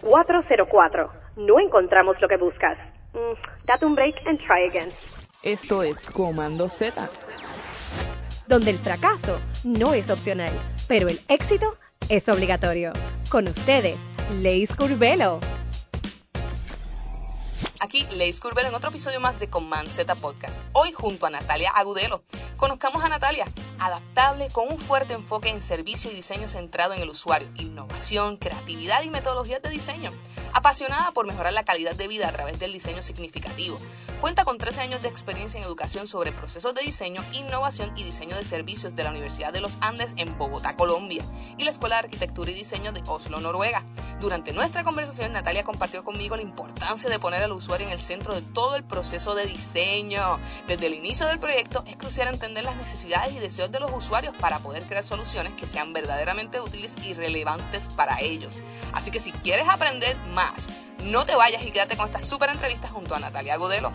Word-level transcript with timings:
404. 0.00 1.10
No 1.36 1.60
encontramos 1.60 2.20
lo 2.20 2.28
que 2.28 2.36
buscas. 2.36 2.78
Mm, 3.12 3.66
date 3.66 3.86
un 3.86 3.94
break 3.94 4.14
and 4.26 4.38
try 4.38 4.68
again. 4.68 4.90
Esto 5.42 5.82
es 5.82 6.06
Comando 6.06 6.68
Z. 6.68 7.08
Donde 8.46 8.70
el 8.70 8.78
fracaso 8.78 9.40
no 9.64 9.94
es 9.94 10.10
opcional, 10.10 10.52
pero 10.88 11.08
el 11.08 11.20
éxito 11.28 11.76
es 12.08 12.28
obligatorio. 12.28 12.92
Con 13.28 13.48
ustedes, 13.48 13.96
Leis 14.40 14.74
Curvelo. 14.74 15.40
Aquí 17.80 18.06
Leis 18.16 18.40
Curvelo 18.40 18.68
en 18.68 18.74
otro 18.74 18.90
episodio 18.90 19.20
más 19.20 19.38
de 19.38 19.48
Command 19.48 19.88
Z 19.88 20.14
Podcast. 20.16 20.60
Hoy 20.72 20.92
junto 20.92 21.26
a 21.26 21.30
Natalia 21.30 21.70
Agudelo. 21.70 22.22
Conozcamos 22.56 23.04
a 23.04 23.10
Natalia, 23.10 23.44
adaptable 23.78 24.48
con 24.48 24.68
un 24.72 24.78
fuerte 24.78 25.12
enfoque 25.12 25.50
en 25.50 25.60
servicio 25.60 26.10
y 26.10 26.14
diseño 26.14 26.48
centrado 26.48 26.94
en 26.94 27.02
el 27.02 27.10
usuario, 27.10 27.50
innovación, 27.56 28.38
creatividad 28.38 29.02
y 29.02 29.10
metodologías 29.10 29.60
de 29.60 29.68
diseño. 29.68 30.10
Apasionada 30.54 31.12
por 31.12 31.26
mejorar 31.26 31.52
la 31.52 31.66
calidad 31.66 31.94
de 31.94 32.08
vida 32.08 32.28
a 32.28 32.32
través 32.32 32.58
del 32.58 32.72
diseño 32.72 33.02
significativo. 33.02 33.78
Cuenta 34.22 34.46
con 34.46 34.56
13 34.56 34.80
años 34.80 35.02
de 35.02 35.08
experiencia 35.08 35.58
en 35.58 35.66
educación 35.66 36.06
sobre 36.06 36.32
procesos 36.32 36.72
de 36.74 36.80
diseño, 36.80 37.22
innovación 37.32 37.92
y 37.94 38.04
diseño 38.04 38.34
de 38.34 38.42
servicios 38.42 38.96
de 38.96 39.04
la 39.04 39.10
Universidad 39.10 39.52
de 39.52 39.60
los 39.60 39.76
Andes 39.82 40.14
en 40.16 40.38
Bogotá, 40.38 40.76
Colombia, 40.76 41.24
y 41.58 41.64
la 41.64 41.70
Escuela 41.70 41.96
de 41.96 42.04
Arquitectura 42.04 42.50
y 42.50 42.54
Diseño 42.54 42.92
de 42.92 43.02
Oslo, 43.06 43.38
Noruega. 43.38 43.84
Durante 44.18 44.54
nuestra 44.54 44.82
conversación, 44.82 45.32
Natalia 45.32 45.62
compartió 45.62 46.02
conmigo 46.02 46.36
la 46.36 46.42
importancia 46.42 47.10
de 47.10 47.18
poner 47.18 47.42
al 47.42 47.52
usuario 47.52 47.86
en 47.86 47.92
el 47.92 47.98
centro 47.98 48.34
de 48.34 48.40
todo 48.40 48.76
el 48.76 48.84
proceso 48.84 49.34
de 49.34 49.44
diseño. 49.44 50.40
Desde 50.66 50.86
el 50.86 50.94
inicio 50.94 51.26
del 51.26 51.38
proyecto 51.38 51.84
es 51.86 51.98
crucial 51.98 52.28
entender 52.28 52.45
las 52.54 52.76
necesidades 52.76 53.32
y 53.32 53.38
deseos 53.38 53.70
de 53.72 53.80
los 53.80 53.90
usuarios 53.92 54.34
para 54.36 54.60
poder 54.60 54.84
crear 54.84 55.04
soluciones 55.04 55.52
que 55.54 55.66
sean 55.66 55.92
verdaderamente 55.92 56.60
útiles 56.60 56.96
y 57.04 57.14
relevantes 57.14 57.88
para 57.88 58.20
ellos. 58.20 58.62
Así 58.92 59.10
que 59.10 59.20
si 59.20 59.32
quieres 59.32 59.68
aprender 59.68 60.16
más, 60.32 60.68
no 61.04 61.24
te 61.24 61.34
vayas 61.34 61.62
y 61.64 61.70
quédate 61.70 61.96
con 61.96 62.06
esta 62.06 62.22
súper 62.22 62.50
entrevista 62.50 62.88
junto 62.88 63.14
a 63.14 63.18
Natalia 63.18 63.56
Godelo. 63.56 63.92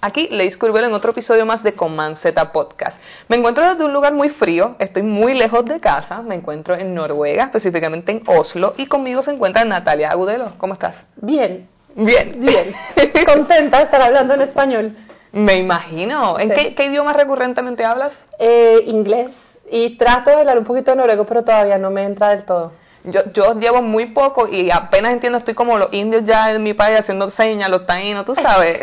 Aquí 0.00 0.28
Leis 0.30 0.56
Curvelo 0.56 0.86
en 0.86 0.92
otro 0.92 1.10
episodio 1.10 1.44
más 1.44 1.64
de 1.64 1.74
Command 1.74 2.16
Z 2.16 2.52
Podcast. 2.52 3.02
Me 3.26 3.36
encuentro 3.36 3.68
desde 3.68 3.84
un 3.84 3.92
lugar 3.92 4.14
muy 4.14 4.28
frío, 4.28 4.76
estoy 4.78 5.02
muy 5.02 5.34
lejos 5.34 5.64
de 5.64 5.80
casa, 5.80 6.22
me 6.22 6.36
encuentro 6.36 6.76
en 6.76 6.94
Noruega, 6.94 7.44
específicamente 7.44 8.12
en 8.12 8.22
Oslo, 8.26 8.74
y 8.76 8.86
conmigo 8.86 9.24
se 9.24 9.32
encuentra 9.32 9.64
Natalia 9.64 10.10
Agudelo. 10.10 10.52
¿Cómo 10.56 10.74
estás? 10.74 11.04
Bien. 11.16 11.68
Bien. 11.96 12.38
Bien. 12.38 12.72
Contenta 13.26 13.78
de 13.78 13.84
estar 13.84 14.00
hablando 14.00 14.34
en 14.34 14.42
español. 14.42 14.96
Me 15.32 15.56
imagino. 15.56 16.38
¿En 16.38 16.50
qué, 16.50 16.84
idioma 16.84 17.12
recurrentemente 17.12 17.84
hablas? 17.84 18.12
Eh, 18.38 18.82
inglés. 18.86 19.58
Y 19.70 19.96
trato 19.96 20.30
de 20.30 20.36
hablar 20.36 20.58
un 20.58 20.64
poquito 20.64 20.92
de 20.92 20.96
noruego, 20.96 21.24
pero 21.24 21.44
todavía 21.44 21.78
no 21.78 21.90
me 21.90 22.04
entra 22.04 22.30
del 22.30 22.44
todo. 22.44 22.72
Yo, 23.04 23.20
yo 23.32 23.54
llevo 23.54 23.80
muy 23.80 24.06
poco 24.06 24.48
y 24.48 24.70
apenas 24.70 25.12
entiendo, 25.12 25.38
estoy 25.38 25.54
como 25.54 25.78
los 25.78 25.92
indios 25.92 26.24
ya 26.24 26.52
en 26.52 26.62
mi 26.62 26.74
país 26.74 26.98
haciendo 26.98 27.30
señas, 27.30 27.70
los 27.70 27.86
taínos, 27.86 28.24
tú 28.24 28.34
sabes. 28.34 28.80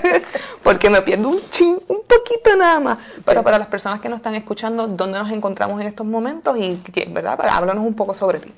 Porque 0.62 0.90
me 0.90 1.02
pierdo 1.02 1.28
un 1.28 1.40
chin, 1.50 1.80
un 1.88 2.02
poquito 2.02 2.54
nada 2.56 2.78
más. 2.78 2.98
Pero 3.24 3.42
para 3.42 3.58
las 3.58 3.68
personas 3.68 4.00
que 4.00 4.08
nos 4.08 4.18
están 4.18 4.34
escuchando, 4.34 4.86
¿dónde 4.86 5.18
nos 5.18 5.30
encontramos 5.30 5.80
en 5.80 5.86
estos 5.86 6.06
momentos? 6.06 6.56
Y, 6.58 6.80
¿verdad? 7.08 7.38
Háblanos 7.48 7.84
un 7.84 7.94
poco 7.94 8.14
sobre 8.14 8.38
ti. 8.40 8.52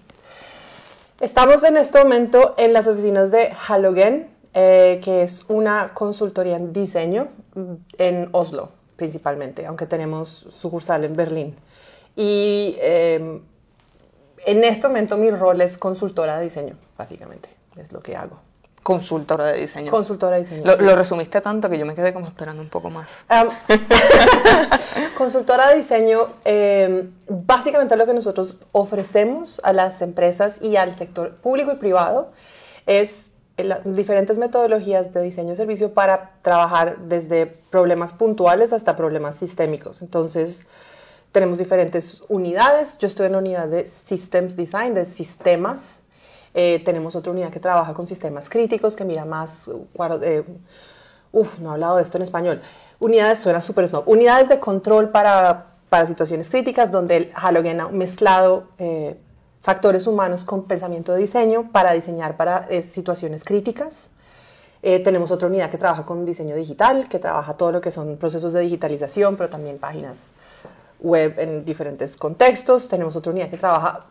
Estamos 1.20 1.62
en 1.64 1.76
este 1.76 1.98
momento 2.02 2.54
en 2.56 2.72
las 2.72 2.86
oficinas 2.86 3.30
de 3.30 3.52
Halogen, 3.68 4.28
eh, 4.54 5.00
que 5.02 5.22
es 5.22 5.44
una 5.48 5.94
consultoría 5.94 6.56
en 6.56 6.72
diseño 6.72 7.28
mm, 7.54 7.74
en 7.98 8.28
Oslo 8.32 8.80
principalmente, 9.00 9.64
aunque 9.64 9.86
tenemos 9.86 10.46
sucursal 10.50 11.04
en 11.04 11.16
Berlín. 11.16 11.56
Y 12.16 12.76
em, 12.80 13.40
en 14.44 14.62
este 14.62 14.88
momento 14.88 15.16
mi 15.16 15.30
rol 15.30 15.62
es 15.62 15.78
consultora 15.78 16.36
de 16.36 16.44
diseño, 16.44 16.76
básicamente, 16.98 17.48
es 17.78 17.92
lo 17.92 18.02
que 18.02 18.14
hago. 18.14 18.38
Consultora 18.82 19.46
de 19.46 19.60
diseño. 19.60 19.90
Consultora 19.90 20.36
de 20.36 20.42
diseño. 20.42 20.64
Lo, 20.64 20.96
resumiste 20.96 21.40
tanto 21.40 21.70
que 21.70 21.78
yo 21.78 21.86
me 21.86 21.94
quedé 21.94 22.12
como 22.12 22.26
esperando 22.26 22.60
un 22.60 22.68
poco 22.68 22.90
más. 22.90 23.24
consultora 25.16 25.68
de 25.68 25.76
diseño, 25.76 26.26
em, 26.44 27.10
básicamente 27.26 27.96
lo 27.96 28.04
que 28.04 28.12
nosotros 28.12 28.58
ofrecemos 28.72 29.62
a 29.64 29.72
las 29.72 30.02
empresas 30.02 30.58
y 30.60 30.76
al 30.76 30.94
sector 30.94 31.36
público 31.36 31.72
y 31.72 31.76
privado 31.76 32.32
es 32.84 33.29
diferentes 33.84 34.38
metodologías 34.38 35.12
de 35.12 35.22
diseño 35.22 35.54
y 35.54 35.56
servicio 35.56 35.92
para 35.92 36.32
trabajar 36.42 36.98
desde 36.98 37.46
problemas 37.46 38.12
puntuales 38.12 38.72
hasta 38.72 38.96
problemas 38.96 39.36
sistémicos. 39.36 40.02
Entonces, 40.02 40.66
tenemos 41.32 41.58
diferentes 41.58 42.22
unidades. 42.28 42.98
Yo 42.98 43.08
estoy 43.08 43.26
en 43.26 43.32
la 43.32 43.38
unidad 43.38 43.68
de 43.68 43.86
Systems 43.86 44.56
Design, 44.56 44.94
de 44.94 45.06
sistemas. 45.06 46.00
Eh, 46.54 46.82
tenemos 46.84 47.14
otra 47.14 47.30
unidad 47.32 47.50
que 47.50 47.60
trabaja 47.60 47.94
con 47.94 48.08
sistemas 48.08 48.48
críticos, 48.48 48.96
que 48.96 49.04
mira 49.04 49.24
más... 49.24 49.68
Eh, 50.22 50.44
uf, 51.32 51.58
no 51.60 51.70
he 51.70 51.72
hablado 51.74 51.96
de 51.96 52.02
esto 52.02 52.18
en 52.18 52.22
español. 52.22 52.62
Unidades, 52.98 53.38
suena 53.38 53.60
súper 53.60 53.88
snob. 53.88 54.08
Unidades 54.08 54.48
de 54.48 54.58
control 54.58 55.10
para, 55.10 55.74
para, 55.88 56.06
situaciones 56.06 56.48
críticas, 56.48 56.90
donde 56.90 57.16
el 57.16 57.32
Halogen 57.34 57.80
ha 57.80 57.88
mezclado 57.88 58.64
eh, 58.78 59.16
factores 59.62 60.06
humanos 60.06 60.44
con 60.44 60.64
pensamiento 60.64 61.12
de 61.12 61.20
diseño 61.20 61.70
para 61.70 61.92
diseñar 61.92 62.36
para 62.36 62.68
situaciones 62.82 63.44
críticas. 63.44 64.08
tenemos 64.80 65.30
otra 65.30 65.48
unidad 65.48 65.70
que 65.70 65.78
trabaja 65.78 66.06
con 66.06 66.24
diseño 66.24 66.56
digital, 66.56 67.08
que 67.08 67.18
trabaja 67.18 67.54
todo 67.54 67.70
lo 67.72 67.80
que 67.80 67.90
son 67.90 68.16
procesos 68.16 68.52
de 68.54 68.60
digitalización, 68.60 69.36
pero 69.36 69.50
también 69.50 69.78
páginas 69.78 70.32
web 71.00 71.34
en 71.38 71.64
diferentes 71.64 72.16
contextos. 72.16 72.88
Tenemos 72.88 73.16
otra 73.16 73.32
unidad 73.32 73.50
que 73.50 73.58
trabaja 73.58 74.06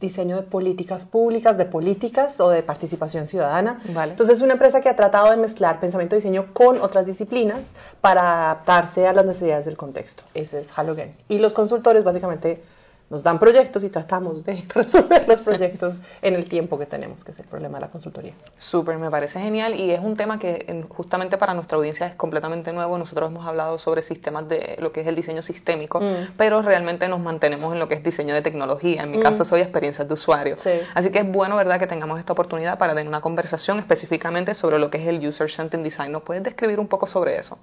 diseño 0.00 0.36
de 0.36 0.42
políticas 0.42 1.04
públicas, 1.04 1.58
de 1.58 1.66
políticas 1.66 2.40
o 2.40 2.48
de 2.48 2.62
participación 2.62 3.26
ciudadana. 3.26 3.80
Entonces 3.84 4.38
es 4.38 4.42
una 4.42 4.54
empresa 4.54 4.80
que 4.80 4.88
ha 4.88 4.96
tratado 4.96 5.30
de 5.30 5.36
mezclar 5.36 5.80
pensamiento 5.80 6.14
de 6.14 6.20
diseño 6.20 6.54
con 6.54 6.80
otras 6.80 7.06
disciplinas 7.06 7.66
para 8.00 8.44
adaptarse 8.44 9.06
a 9.06 9.12
las 9.12 9.26
necesidades 9.26 9.66
del 9.66 9.76
contexto. 9.76 10.22
Ese 10.32 10.60
es 10.60 10.70
Halogen. 10.76 11.14
Y 11.28 11.38
los 11.38 11.52
consultores 11.52 12.02
básicamente 12.02 12.62
nos 13.10 13.22
dan 13.22 13.38
proyectos 13.38 13.84
y 13.84 13.90
tratamos 13.90 14.44
de 14.44 14.64
resolver 14.74 15.28
los 15.28 15.40
proyectos 15.40 16.02
en 16.22 16.34
el 16.34 16.48
tiempo 16.48 16.78
que 16.78 16.86
tenemos, 16.86 17.24
que 17.24 17.32
es 17.32 17.38
el 17.38 17.44
problema 17.44 17.78
de 17.78 17.82
la 17.82 17.90
consultoría. 17.90 18.32
Súper, 18.58 18.98
me 18.98 19.10
parece 19.10 19.40
genial 19.40 19.78
y 19.78 19.90
es 19.90 20.00
un 20.00 20.16
tema 20.16 20.38
que 20.38 20.84
justamente 20.88 21.36
para 21.36 21.54
nuestra 21.54 21.76
audiencia 21.76 22.06
es 22.06 22.14
completamente 22.14 22.72
nuevo. 22.72 22.96
Nosotros 22.98 23.30
hemos 23.30 23.46
hablado 23.46 23.78
sobre 23.78 24.02
sistemas 24.02 24.48
de 24.48 24.76
lo 24.80 24.92
que 24.92 25.02
es 25.02 25.06
el 25.06 25.14
diseño 25.14 25.42
sistémico, 25.42 26.00
mm. 26.00 26.32
pero 26.36 26.62
realmente 26.62 27.08
nos 27.08 27.20
mantenemos 27.20 27.72
en 27.72 27.78
lo 27.78 27.88
que 27.88 27.94
es 27.94 28.02
diseño 28.02 28.34
de 28.34 28.42
tecnología. 28.42 29.02
En 29.02 29.10
mi 29.10 29.20
caso 29.20 29.44
mm. 29.44 29.46
soy 29.46 29.60
experiencias 29.60 30.08
de 30.08 30.14
usuario. 30.14 30.56
Así 30.94 31.10
que 31.10 31.18
es 31.18 31.30
bueno, 31.30 31.56
¿verdad?, 31.56 31.78
que 31.78 31.86
tengamos 31.86 32.18
esta 32.18 32.32
oportunidad 32.32 32.78
para 32.78 32.94
tener 32.94 33.08
una 33.08 33.20
conversación 33.20 33.78
específicamente 33.78 34.54
sobre 34.54 34.78
lo 34.78 34.90
que 34.90 34.98
es 34.98 35.06
el 35.08 35.26
User 35.26 35.50
Centered 35.50 35.84
Design. 35.84 36.12
¿Nos 36.12 36.22
puedes 36.22 36.42
describir 36.42 36.80
un 36.80 36.88
poco 36.88 37.06
sobre 37.06 37.38
eso? 37.38 37.58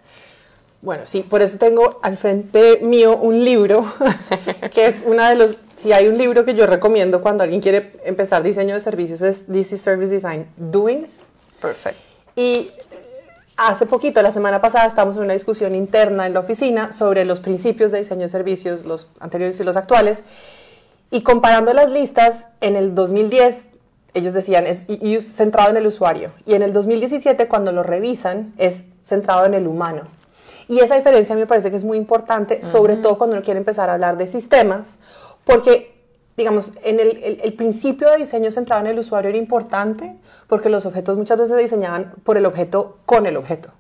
Bueno, 0.82 1.06
sí, 1.06 1.22
por 1.22 1.44
eso 1.44 1.60
tengo 1.60 2.00
al 2.02 2.18
frente 2.18 2.80
mío 2.82 3.16
un 3.16 3.46
libro, 3.46 3.86
que 4.74 4.88
es 4.88 5.04
una 5.06 5.30
de 5.30 5.36
los, 5.36 5.62
si 5.76 5.94
hay 5.94 6.08
un 6.08 6.18
libro 6.18 6.44
que 6.44 6.56
yo 6.56 6.66
recomiendo 6.66 7.22
cuando 7.22 7.44
alguien 7.44 7.62
quiere 7.62 7.94
empezar 8.04 8.42
diseño 8.42 8.74
de 8.74 8.82
servicios, 8.82 9.22
es 9.22 9.46
This 9.46 9.74
is 9.74 9.82
Service 9.82 10.12
Design 10.12 10.48
Doing. 10.58 11.06
Perfecto. 11.62 12.02
Y 12.36 12.72
hace 13.58 13.86
poquito, 13.86 14.24
la 14.24 14.32
semana 14.32 14.60
pasada, 14.60 14.88
estamos 14.88 15.16
en 15.18 15.22
una 15.22 15.34
discusión 15.34 15.76
interna 15.76 16.26
en 16.26 16.34
la 16.34 16.40
oficina 16.40 16.92
sobre 16.94 17.26
los 17.26 17.42
principios 17.42 17.92
de 17.92 18.00
diseño 18.00 18.24
de 18.24 18.30
servicios, 18.30 18.84
los 18.84 19.08
anteriores 19.20 19.60
y 19.60 19.64
los 19.64 19.78
actuales, 19.78 20.24
y 21.12 21.22
comparando 21.22 21.74
las 21.74 21.92
listas, 21.92 22.48
en 22.60 22.76
el 22.76 22.96
2010 22.96 23.68
ellos 24.14 24.34
decían 24.34 24.66
es 24.66 24.88
centrado 25.36 25.70
en 25.70 25.78
el 25.78 25.86
usuario, 25.86 26.32
y 26.48 26.56
en 26.56 26.64
el 26.64 26.74
2017 26.74 27.48
cuando 27.48 27.72
lo 27.72 27.84
revisan 27.84 28.56
es 28.58 28.84
centrado 29.04 29.46
en 29.46 29.54
el 29.54 29.68
humano. 29.68 30.21
Y 30.72 30.80
esa 30.80 30.96
diferencia 30.96 31.36
me 31.36 31.48
parece 31.48 31.70
que 31.70 31.76
es 31.76 31.84
muy 31.84 31.98
importante, 31.98 32.64
sobre 32.64 32.96
todo 32.96 33.18
cuando 33.18 33.36
uno 33.36 33.44
quiere 33.44 33.58
empezar 33.58 33.90
a 33.90 33.96
hablar 33.96 34.16
de 34.16 34.26
sistemas, 34.26 34.96
porque, 35.44 36.02
digamos, 36.38 36.72
en 36.82 37.02
el, 37.02 37.42
el, 37.44 37.54
principio 37.56 38.10
de 38.10 38.16
diseño 38.16 38.54
centrado 38.54 38.80
en 38.80 38.88
el 38.88 38.98
usuario 38.98 39.28
era 39.28 39.38
importante, 39.38 40.16
porque 40.48 40.70
los 40.70 40.86
objetos 40.86 41.18
muchas 41.18 41.40
veces 41.40 41.58
se 41.58 41.62
diseñaban 41.62 42.14
por 42.24 42.38
el 42.38 42.46
objeto 42.46 43.00
con 43.06 43.26
el 43.26 43.36
objeto. 43.36 43.74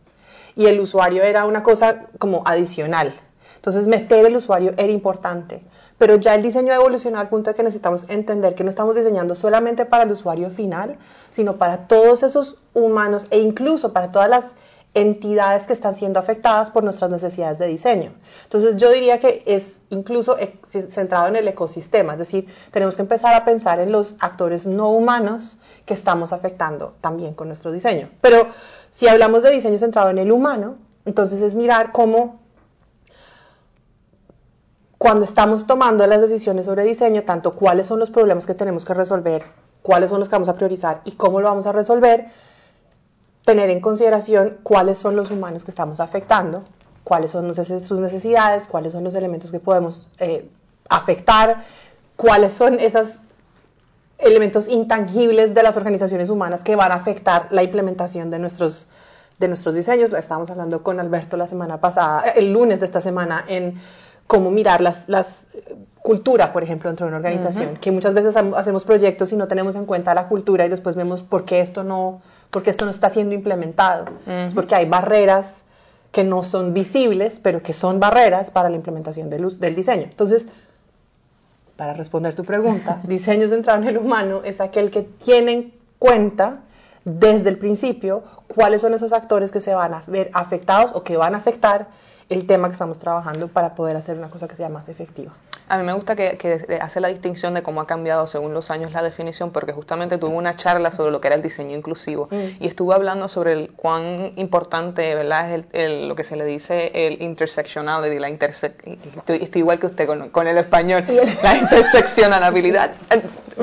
Y 0.57 0.65
el 0.65 0.81
usuario 0.81 1.23
era 1.23 1.45
una 1.45 1.63
cosa 1.63 2.07
como 2.19 2.43
adicional. 2.45 3.13
Entonces, 3.55 3.87
meter 3.87 4.25
el 4.25 4.35
usuario 4.35 4.73
era 4.75 4.91
importante. 4.91 5.63
Pero 5.97 6.17
ya 6.17 6.35
el 6.35 6.41
diseño 6.41 6.73
ha 6.73 6.75
evolucionado 6.75 7.21
al 7.21 7.29
punto 7.29 7.51
de 7.51 7.55
que 7.55 7.63
necesitamos 7.63 8.03
entender 8.09 8.53
que 8.53 8.65
no 8.65 8.69
estamos 8.69 8.97
diseñando 8.97 9.35
solamente 9.35 9.85
para 9.85 10.03
el 10.03 10.11
usuario 10.11 10.49
final, 10.49 10.97
sino 11.29 11.55
para 11.55 11.87
todos 11.87 12.21
esos 12.23 12.57
humanos 12.73 13.27
e 13.29 13.39
incluso 13.39 13.93
para 13.93 14.11
todas 14.11 14.27
las 14.27 14.51
entidades 14.93 15.65
que 15.67 15.73
están 15.73 15.95
siendo 15.95 16.19
afectadas 16.19 16.69
por 16.69 16.83
nuestras 16.83 17.09
necesidades 17.09 17.57
de 17.59 17.67
diseño. 17.67 18.13
Entonces 18.43 18.75
yo 18.75 18.91
diría 18.91 19.19
que 19.19 19.41
es 19.45 19.77
incluso 19.89 20.37
centrado 20.63 21.27
en 21.27 21.37
el 21.37 21.47
ecosistema, 21.47 22.13
es 22.13 22.19
decir, 22.19 22.47
tenemos 22.71 22.95
que 22.95 23.01
empezar 23.01 23.33
a 23.33 23.45
pensar 23.45 23.79
en 23.79 23.91
los 23.91 24.17
actores 24.19 24.67
no 24.67 24.89
humanos 24.89 25.57
que 25.85 25.93
estamos 25.93 26.33
afectando 26.33 26.93
también 26.99 27.33
con 27.33 27.47
nuestro 27.47 27.71
diseño. 27.71 28.09
Pero 28.19 28.47
si 28.89 29.07
hablamos 29.07 29.43
de 29.43 29.51
diseño 29.51 29.79
centrado 29.79 30.09
en 30.09 30.17
el 30.17 30.31
humano, 30.31 30.75
entonces 31.05 31.41
es 31.41 31.55
mirar 31.55 31.91
cómo 31.93 32.41
cuando 34.97 35.25
estamos 35.25 35.65
tomando 35.65 36.05
las 36.05 36.21
decisiones 36.21 36.65
sobre 36.65 36.83
diseño, 36.83 37.23
tanto 37.23 37.53
cuáles 37.53 37.87
son 37.87 37.97
los 37.97 38.11
problemas 38.11 38.45
que 38.45 38.53
tenemos 38.53 38.85
que 38.85 38.93
resolver 38.93 39.45
cuáles 39.81 40.09
son 40.09 40.19
los 40.19 40.29
que 40.29 40.35
vamos 40.35 40.49
a 40.49 40.55
priorizar 40.55 41.01
y 41.05 41.11
cómo 41.13 41.41
lo 41.41 41.47
vamos 41.47 41.65
a 41.65 41.71
resolver, 41.71 42.27
tener 43.45 43.69
en 43.69 43.81
consideración 43.81 44.57
cuáles 44.63 44.97
son 44.97 45.15
los 45.15 45.31
humanos 45.31 45.63
que 45.63 45.71
estamos 45.71 45.99
afectando, 45.99 46.63
cuáles 47.03 47.31
son 47.31 47.53
sus 47.53 47.99
necesidades, 47.99 48.67
cuáles 48.67 48.93
son 48.93 49.03
los 49.03 49.15
elementos 49.15 49.51
que 49.51 49.59
podemos 49.59 50.07
eh, 50.19 50.47
afectar, 50.89 51.63
cuáles 52.15 52.53
son 52.53 52.79
esos 52.79 53.15
elementos 54.19 54.67
intangibles 54.67 55.53
de 55.53 55.63
las 55.63 55.77
organizaciones 55.77 56.29
humanas 56.29 56.63
que 56.63 56.75
van 56.75 56.91
a 56.91 56.95
afectar 56.95 57.47
la 57.49 57.63
implementación 57.63 58.29
de 58.29 58.37
nuestros, 58.37 58.87
de 59.39 59.47
nuestros 59.47 59.73
diseños. 59.73 60.11
Lo 60.11 60.17
estábamos 60.17 60.51
hablando 60.51 60.83
con 60.83 60.99
Alberto 60.99 61.37
la 61.37 61.47
semana 61.47 61.79
pasada, 61.79 62.29
el 62.35 62.53
lunes 62.53 62.81
de 62.81 62.85
esta 62.85 63.01
semana, 63.01 63.43
en 63.47 63.81
cómo 64.31 64.49
mirar 64.49 64.79
las, 64.79 65.09
las 65.09 65.45
cultura, 66.01 66.53
por 66.53 66.63
ejemplo, 66.63 66.89
dentro 66.89 67.05
de 67.05 67.09
una 67.09 67.17
organización, 67.17 67.75
que 67.75 67.91
muchas 67.91 68.13
veces 68.13 68.37
hacemos 68.37 68.85
proyectos 68.85 69.33
y 69.33 69.35
no 69.35 69.49
tenemos 69.49 69.75
en 69.75 69.85
cuenta 69.85 70.13
la 70.13 70.29
cultura 70.29 70.65
y 70.65 70.69
después 70.69 70.95
vemos 70.95 71.21
por 71.21 71.43
qué 71.43 71.59
esto 71.59 71.83
no, 71.83 72.21
por 72.49 72.65
esto 72.65 72.85
no 72.85 72.91
está 72.91 73.09
siendo 73.09 73.35
implementado. 73.35 74.05
Es 74.25 74.53
porque 74.53 74.73
hay 74.73 74.85
barreras 74.85 75.63
que 76.13 76.23
no 76.23 76.43
son 76.43 76.73
visibles, 76.73 77.41
pero 77.41 77.61
que 77.61 77.73
son 77.73 77.99
barreras 77.99 78.51
para 78.51 78.69
la 78.69 78.77
implementación 78.77 79.29
del, 79.29 79.59
del 79.59 79.75
diseño. 79.75 80.03
Entonces, 80.03 80.47
para 81.75 81.93
responder 81.93 82.33
tu 82.33 82.45
pregunta, 82.45 83.01
diseño 83.03 83.49
centrado 83.49 83.81
en 83.81 83.89
el 83.89 83.97
humano 83.97 84.43
es 84.45 84.61
aquel 84.61 84.91
que 84.91 85.01
tiene 85.01 85.51
en 85.51 85.73
cuenta 85.99 86.59
desde 87.03 87.49
el 87.49 87.57
principio 87.57 88.23
cuáles 88.47 88.79
son 88.79 88.93
esos 88.93 89.11
actores 89.11 89.51
que 89.51 89.59
se 89.59 89.73
van 89.75 89.93
a 89.93 90.03
ver 90.07 90.31
afectados 90.33 90.93
o 90.93 91.03
que 91.03 91.17
van 91.17 91.35
a 91.35 91.39
afectar 91.39 91.89
el 92.31 92.47
tema 92.47 92.67
que 92.69 92.73
estamos 92.73 92.97
trabajando 92.97 93.47
para 93.47 93.75
poder 93.75 93.97
hacer 93.97 94.17
una 94.17 94.29
cosa 94.29 94.47
que 94.47 94.55
sea 94.55 94.69
más 94.69 94.89
efectiva. 94.89 95.33
A 95.67 95.77
mí 95.77 95.85
me 95.85 95.93
gusta 95.93 96.17
que, 96.17 96.79
hace 96.81 96.99
la 96.99 97.07
distinción 97.07 97.53
de 97.53 97.63
cómo 97.63 97.79
ha 97.79 97.87
cambiado 97.87 98.27
según 98.27 98.53
los 98.53 98.69
años 98.71 98.91
la 98.91 99.01
definición, 99.01 99.51
porque 99.51 99.71
justamente 99.71 100.17
tuve 100.17 100.35
una 100.35 100.57
charla 100.57 100.91
sobre 100.91 101.11
lo 101.11 101.21
que 101.21 101.29
era 101.29 101.35
el 101.37 101.41
diseño 101.41 101.77
inclusivo 101.77 102.27
mm. 102.29 102.61
y 102.61 102.67
estuve 102.67 102.93
hablando 102.93 103.29
sobre 103.29 103.53
el, 103.53 103.71
cuán 103.71 104.33
importante 104.35 105.15
¿verdad? 105.15 105.49
es 105.53 105.65
el, 105.71 106.09
lo 106.09 106.15
que 106.15 106.25
se 106.25 106.35
le 106.35 106.43
dice 106.43 106.91
el 106.93 107.21
intersectionality, 107.21 108.19
la 108.19 108.29
interse 108.29 108.73
estoy, 109.15 109.49
igual 109.55 109.79
que 109.79 109.85
usted 109.85 110.07
con, 110.31 110.47
el 110.47 110.57
español, 110.57 111.05
la 111.43 111.55
interseccionalidad. 111.55 112.91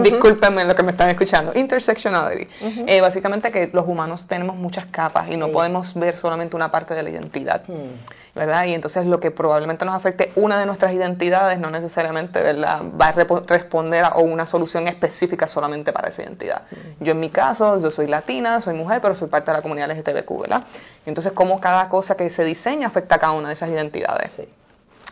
Discúlpenme 0.02 0.64
lo 0.64 0.74
que 0.74 0.82
me 0.82 0.92
están 0.92 1.10
escuchando. 1.10 1.52
Intersectionality. 1.54 2.48
Eh, 2.86 3.00
básicamente 3.00 3.50
que 3.50 3.70
los 3.72 3.86
humanos 3.86 4.26
tenemos 4.26 4.56
muchas 4.56 4.86
capas 4.86 5.28
y 5.30 5.36
no 5.36 5.48
podemos 5.48 5.94
ver 5.94 6.16
solamente 6.16 6.56
una 6.56 6.70
parte 6.70 6.94
de 6.94 7.02
la 7.02 7.10
identidad. 7.10 7.64
Mm. 7.68 7.96
¿Verdad? 8.38 8.64
Y 8.66 8.72
entonces 8.72 9.04
lo 9.06 9.18
que 9.20 9.30
probablemente 9.30 9.84
nos 9.84 9.94
afecte 9.94 10.32
una 10.36 10.58
de 10.58 10.66
nuestras 10.66 10.92
identidades 10.92 11.58
no 11.58 11.70
necesariamente, 11.70 12.40
¿verdad? 12.40 12.82
Va 12.98 13.08
a 13.08 13.12
responder 13.46 14.04
a 14.04 14.16
una 14.18 14.46
solución 14.46 14.86
específica 14.86 15.48
solamente 15.48 15.92
para 15.92 16.08
esa 16.08 16.22
identidad. 16.22 16.62
Yo 17.00 17.12
en 17.12 17.20
mi 17.20 17.30
caso, 17.30 17.80
yo 17.80 17.90
soy 17.90 18.06
latina, 18.06 18.60
soy 18.60 18.74
mujer, 18.74 19.00
pero 19.02 19.14
soy 19.14 19.28
parte 19.28 19.50
de 19.50 19.56
la 19.56 19.62
comunidad 19.62 19.90
LGTBQ, 19.90 20.40
¿verdad? 20.40 20.64
Y 21.04 21.08
entonces 21.08 21.32
cómo 21.32 21.60
cada 21.60 21.88
cosa 21.88 22.16
que 22.16 22.30
se 22.30 22.44
diseña 22.44 22.86
afecta 22.86 23.16
a 23.16 23.18
cada 23.18 23.32
una 23.32 23.48
de 23.48 23.54
esas 23.54 23.70
identidades. 23.70 24.40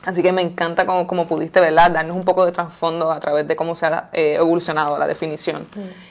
Así 0.05 0.23
que 0.23 0.31
me 0.31 0.41
encanta 0.41 0.87
cómo, 0.87 1.05
cómo, 1.09 1.27
pudiste, 1.27 1.61
¿verdad? 1.61 1.91
Darnos 1.91 2.17
un 2.17 2.25
poco 2.25 2.47
de 2.47 2.53
trasfondo 2.53 3.11
a 3.11 3.19
través 3.19 3.49
de 3.49 3.57
cómo 3.57 3.75
se 3.75 3.87
ha 3.87 4.09
eh, 4.13 4.37
evolucionado 4.37 4.97
la 4.99 5.09
definición. 5.09 5.67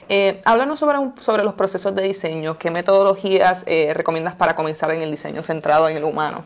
Eh, 0.10 0.42
háblanos 0.44 0.80
sobre, 0.80 0.98
sobre 1.22 1.46
los 1.46 1.54
procesos 1.54 1.96
de 1.96 2.02
diseño. 2.02 2.58
¿Qué 2.58 2.72
metodologías 2.72 3.64
eh, 3.68 3.94
recomiendas 3.94 4.36
para 4.36 4.54
comenzar 4.54 4.92
en 4.92 5.02
el 5.02 5.12
diseño 5.12 5.42
centrado 5.44 5.88
en 5.88 5.96
el 5.96 6.04
humano? 6.04 6.44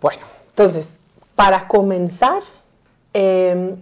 Bueno, 0.00 0.22
entonces, 0.48 0.98
para 1.34 1.66
comenzar, 1.66 2.42
em, 3.12 3.76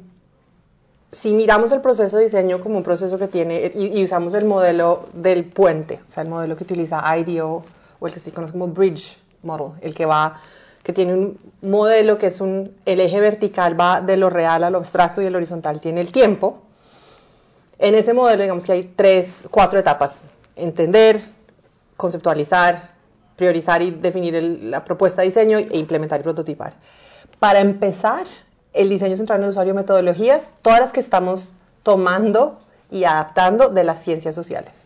si 1.12 1.32
miramos 1.32 1.72
el 1.72 1.80
proceso 1.80 2.16
de 2.16 2.24
diseño 2.24 2.60
como 2.60 2.78
un 2.78 2.82
proceso 2.82 3.18
que 3.18 3.28
tiene, 3.28 3.72
y, 3.74 4.02
usamos 4.02 4.34
el 4.34 4.44
modelo 4.44 5.08
del 5.12 5.44
puente, 5.44 6.00
o 6.06 6.10
sea, 6.10 6.22
el 6.22 6.30
modelo 6.30 6.56
que 6.56 6.64
utiliza 6.64 7.02
IDEO, 7.18 7.64
o 7.98 8.06
el 8.06 8.12
que 8.12 8.20
se 8.20 8.32
conoce 8.32 8.52
como 8.52 8.68
Bridge 8.68 9.18
Model, 9.42 9.72
el 9.80 9.94
que 9.94 10.06
va, 10.06 10.40
que 10.82 10.92
tiene 10.92 11.14
un 11.14 11.38
modelo 11.62 12.18
que 12.18 12.26
es 12.26 12.40
un, 12.40 12.76
el 12.84 13.00
eje 13.00 13.20
vertical 13.20 13.78
va 13.78 14.00
de 14.00 14.16
lo 14.16 14.30
real 14.30 14.62
a 14.64 14.70
lo 14.70 14.78
abstracto 14.78 15.20
y 15.20 15.26
el 15.26 15.34
horizontal 15.34 15.80
tiene 15.80 16.00
el 16.00 16.12
tiempo. 16.12 16.58
En 17.78 17.94
ese 17.94 18.14
modelo, 18.14 18.42
digamos 18.42 18.64
que 18.64 18.72
hay 18.72 18.92
tres, 18.94 19.48
cuatro 19.50 19.78
etapas. 19.78 20.26
Entender, 20.54 21.20
conceptualizar, 21.96 22.95
priorizar 23.36 23.82
y 23.82 23.90
definir 23.90 24.42
la 24.62 24.84
propuesta 24.84 25.22
de 25.22 25.28
diseño 25.28 25.58
e 25.58 25.76
implementar 25.76 26.20
y 26.20 26.22
prototipar. 26.22 26.74
Para 27.38 27.60
empezar, 27.60 28.26
el 28.72 28.88
diseño 28.88 29.16
centrado 29.16 29.40
en 29.40 29.44
el 29.44 29.50
usuario, 29.50 29.74
metodologías, 29.74 30.50
todas 30.62 30.80
las 30.80 30.92
que 30.92 31.00
estamos 31.00 31.52
tomando 31.82 32.58
y 32.90 33.04
adaptando 33.04 33.68
de 33.68 33.84
las 33.84 34.02
ciencias 34.02 34.34
sociales. 34.34 34.82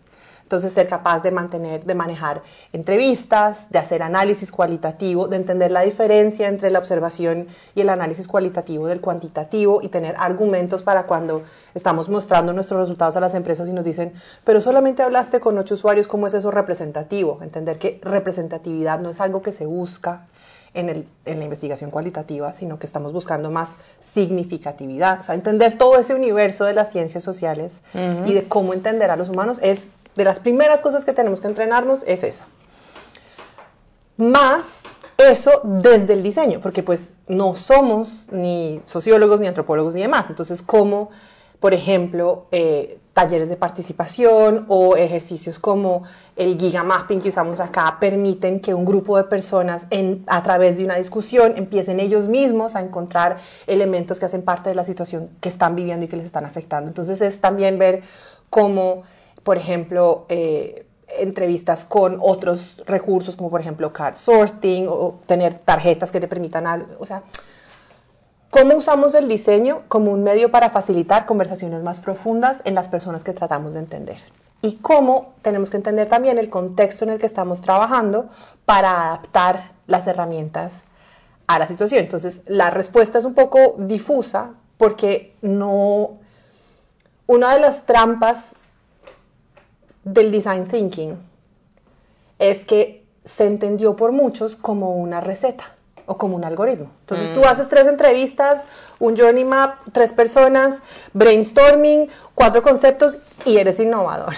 Entonces, 0.50 0.72
ser 0.72 0.88
capaz 0.88 1.22
de 1.22 1.30
mantener, 1.30 1.84
de 1.84 1.94
manejar 1.94 2.42
entrevistas, 2.72 3.70
de 3.70 3.78
hacer 3.78 4.02
análisis 4.02 4.50
cualitativo, 4.50 5.28
de 5.28 5.36
entender 5.36 5.70
la 5.70 5.82
diferencia 5.82 6.48
entre 6.48 6.72
la 6.72 6.80
observación 6.80 7.46
y 7.76 7.82
el 7.82 7.88
análisis 7.88 8.26
cualitativo 8.26 8.88
del 8.88 9.00
cuantitativo 9.00 9.80
y 9.80 9.86
tener 9.90 10.16
argumentos 10.18 10.82
para 10.82 11.04
cuando 11.04 11.44
estamos 11.72 12.08
mostrando 12.08 12.52
nuestros 12.52 12.80
resultados 12.80 13.16
a 13.16 13.20
las 13.20 13.34
empresas 13.34 13.68
y 13.68 13.72
nos 13.72 13.84
dicen, 13.84 14.12
pero 14.42 14.60
solamente 14.60 15.04
hablaste 15.04 15.38
con 15.38 15.56
ocho 15.56 15.74
usuarios, 15.74 16.08
¿cómo 16.08 16.26
es 16.26 16.34
eso 16.34 16.50
representativo? 16.50 17.38
Entender 17.42 17.78
que 17.78 18.00
representatividad 18.02 18.98
no 18.98 19.10
es 19.10 19.20
algo 19.20 19.42
que 19.42 19.52
se 19.52 19.66
busca 19.66 20.26
en, 20.74 21.06
la 21.24 21.44
investigación 21.44 21.92
cualitativa, 21.92 22.52
sino 22.54 22.80
que 22.80 22.86
estamos 22.86 23.12
buscando 23.12 23.52
más 23.52 23.76
significatividad. 24.00 25.20
O 25.20 25.22
sea, 25.22 25.36
entender 25.36 25.78
todo 25.78 25.96
ese 25.96 26.12
universo 26.12 26.64
de 26.64 26.72
las 26.72 26.90
ciencias 26.90 27.22
sociales 27.22 27.82
y 27.94 28.32
de 28.32 28.48
cómo 28.48 28.74
entender 28.74 29.12
a 29.12 29.16
los 29.16 29.28
humanos 29.28 29.60
es 29.62 29.94
de 30.16 30.24
las 30.24 30.40
primeras 30.40 30.82
cosas 30.82 31.04
que 31.04 31.12
tenemos 31.12 31.40
que 31.40 31.46
entrenarnos 31.46 32.04
es 32.06 32.24
esa. 32.24 32.46
Más 34.16 34.80
eso 35.16 35.60
desde 35.64 36.14
el 36.14 36.22
diseño, 36.22 36.60
porque 36.60 36.82
pues 36.82 37.16
no 37.28 37.54
somos 37.54 38.26
ni 38.30 38.80
sociólogos, 38.86 39.40
ni 39.40 39.46
antropólogos, 39.46 39.94
ni 39.94 40.00
demás. 40.02 40.30
Entonces, 40.30 40.62
como, 40.62 41.10
por 41.58 41.74
ejemplo, 41.74 42.46
eh, 42.50 42.98
talleres 43.12 43.48
de 43.48 43.56
participación 43.56 44.64
o 44.68 44.96
ejercicios 44.96 45.58
como 45.58 46.04
el 46.36 46.58
gigamapping 46.58 47.20
que 47.20 47.28
usamos 47.28 47.60
acá 47.60 47.98
permiten 48.00 48.60
que 48.60 48.72
un 48.72 48.84
grupo 48.84 49.16
de 49.16 49.24
personas 49.24 49.86
a 50.26 50.42
través 50.42 50.78
de 50.78 50.84
una 50.84 50.96
discusión 50.96 51.54
empiecen 51.56 52.00
ellos 52.00 52.28
mismos 52.28 52.76
a 52.76 52.80
encontrar 52.80 53.38
elementos 53.66 54.18
que 54.18 54.26
hacen 54.26 54.42
parte 54.42 54.70
de 54.70 54.74
la 54.74 54.84
situación 54.84 55.30
que 55.40 55.48
están 55.48 55.74
viviendo 55.76 56.06
y 56.06 56.08
que 56.08 56.16
les 56.16 56.26
están 56.26 56.44
afectando. 56.46 56.88
Entonces 56.88 57.20
es 57.20 57.40
también 57.40 57.78
ver 57.78 58.02
cómo 58.48 59.02
por 59.42 59.56
ejemplo, 59.56 60.26
eh, 60.28 60.86
entrevistas 61.18 61.84
con 61.84 62.18
otros 62.20 62.82
recursos 62.86 63.36
como 63.36 63.50
por 63.50 63.60
ejemplo 63.60 63.92
card 63.92 64.16
sorting 64.16 64.86
o 64.88 65.18
tener 65.26 65.54
tarjetas 65.54 66.10
que 66.10 66.20
te 66.20 66.28
permitan 66.28 66.66
algo, 66.66 66.94
o 66.98 67.06
sea, 67.06 67.22
¿cómo 68.50 68.76
usamos 68.76 69.14
el 69.14 69.28
diseño 69.28 69.82
como 69.88 70.12
un 70.12 70.22
medio 70.22 70.50
para 70.50 70.70
facilitar 70.70 71.26
conversaciones 71.26 71.82
más 71.82 72.00
profundas 72.00 72.62
en 72.64 72.74
las 72.74 72.88
personas 72.88 73.24
que 73.24 73.32
tratamos 73.32 73.74
de 73.74 73.80
entender? 73.80 74.18
Y 74.62 74.76
cómo 74.76 75.32
tenemos 75.42 75.70
que 75.70 75.78
entender 75.78 76.08
también 76.08 76.38
el 76.38 76.50
contexto 76.50 77.04
en 77.04 77.10
el 77.10 77.18
que 77.18 77.26
estamos 77.26 77.62
trabajando 77.62 78.28
para 78.66 79.08
adaptar 79.08 79.72
las 79.86 80.06
herramientas 80.06 80.84
a 81.46 81.58
la 81.58 81.66
situación. 81.66 82.00
Entonces, 82.00 82.42
la 82.46 82.70
respuesta 82.70 83.18
es 83.18 83.24
un 83.24 83.34
poco 83.34 83.74
difusa 83.78 84.50
porque 84.76 85.34
no... 85.42 86.18
Una 87.26 87.54
de 87.54 87.60
las 87.60 87.86
trampas 87.86 88.54
del 90.04 90.30
design 90.30 90.66
thinking 90.66 91.16
es 92.38 92.64
que 92.64 93.04
se 93.24 93.46
entendió 93.46 93.96
por 93.96 94.12
muchos 94.12 94.56
como 94.56 94.96
una 94.96 95.20
receta 95.20 95.76
o 96.06 96.16
como 96.16 96.34
un 96.34 96.44
algoritmo. 96.44 96.90
Entonces 97.00 97.32
tú 97.32 97.40
mm. 97.40 97.44
haces 97.44 97.68
tres 97.68 97.86
entrevistas, 97.86 98.64
un 98.98 99.16
journey 99.16 99.44
map, 99.44 99.78
tres 99.92 100.12
personas, 100.12 100.80
brainstorming, 101.12 102.08
cuatro 102.34 102.62
conceptos 102.62 103.18
y 103.44 103.58
eres 103.58 103.78
innovador. 103.78 104.32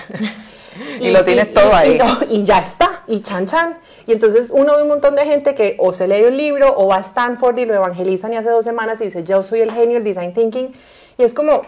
y, 1.01 1.11
lo 1.11 1.25
tienes 1.25 1.55
todo 1.55 1.73
ahí. 1.75 1.99
Y, 2.29 2.45
ya 2.45 2.59
está, 2.59 3.05
y 3.07 3.21
chan 3.23 3.47
chan. 3.47 3.79
Y 4.07 4.13
entonces 4.13 4.51
uno 4.53 4.77
ve 4.77 4.83
un 4.83 4.89
montón 4.89 5.15
de 5.15 5.25
gente 5.25 5.55
que 5.55 5.77
o 5.79 5.93
se 5.93 6.09
lee 6.09 6.25
un 6.25 6.37
libro 6.37 6.75
o 6.77 6.89
va 6.89 6.97
a 6.97 7.01
Stanford 7.01 7.57
y 7.59 7.65
lo 7.65 7.75
evangelizan 7.75 8.33
y 8.33 8.37
hace 8.37 8.51
dos 8.51 8.65
semanas 8.65 9.01
y 9.01 9.05
dice, 9.05 9.25
yo 9.25 9.43
soy 9.43 9.61
el 9.61 9.73
genio 9.73 9.95
del 9.95 10.05
design 10.05 10.35
thinking. 10.35 10.75
Y 11.17 11.23
es 11.23 11.33
como, 11.33 11.63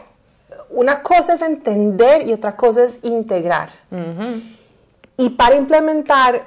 una 0.70 1.02
cosa 1.02 1.34
es 1.34 1.42
entender 1.42 2.26
y 2.26 2.32
otra 2.32 2.56
cosa 2.56 2.84
es 2.84 2.98
integrar. 3.02 3.70
Y 5.16 5.30
para 5.30 5.54
implementar 5.54 6.46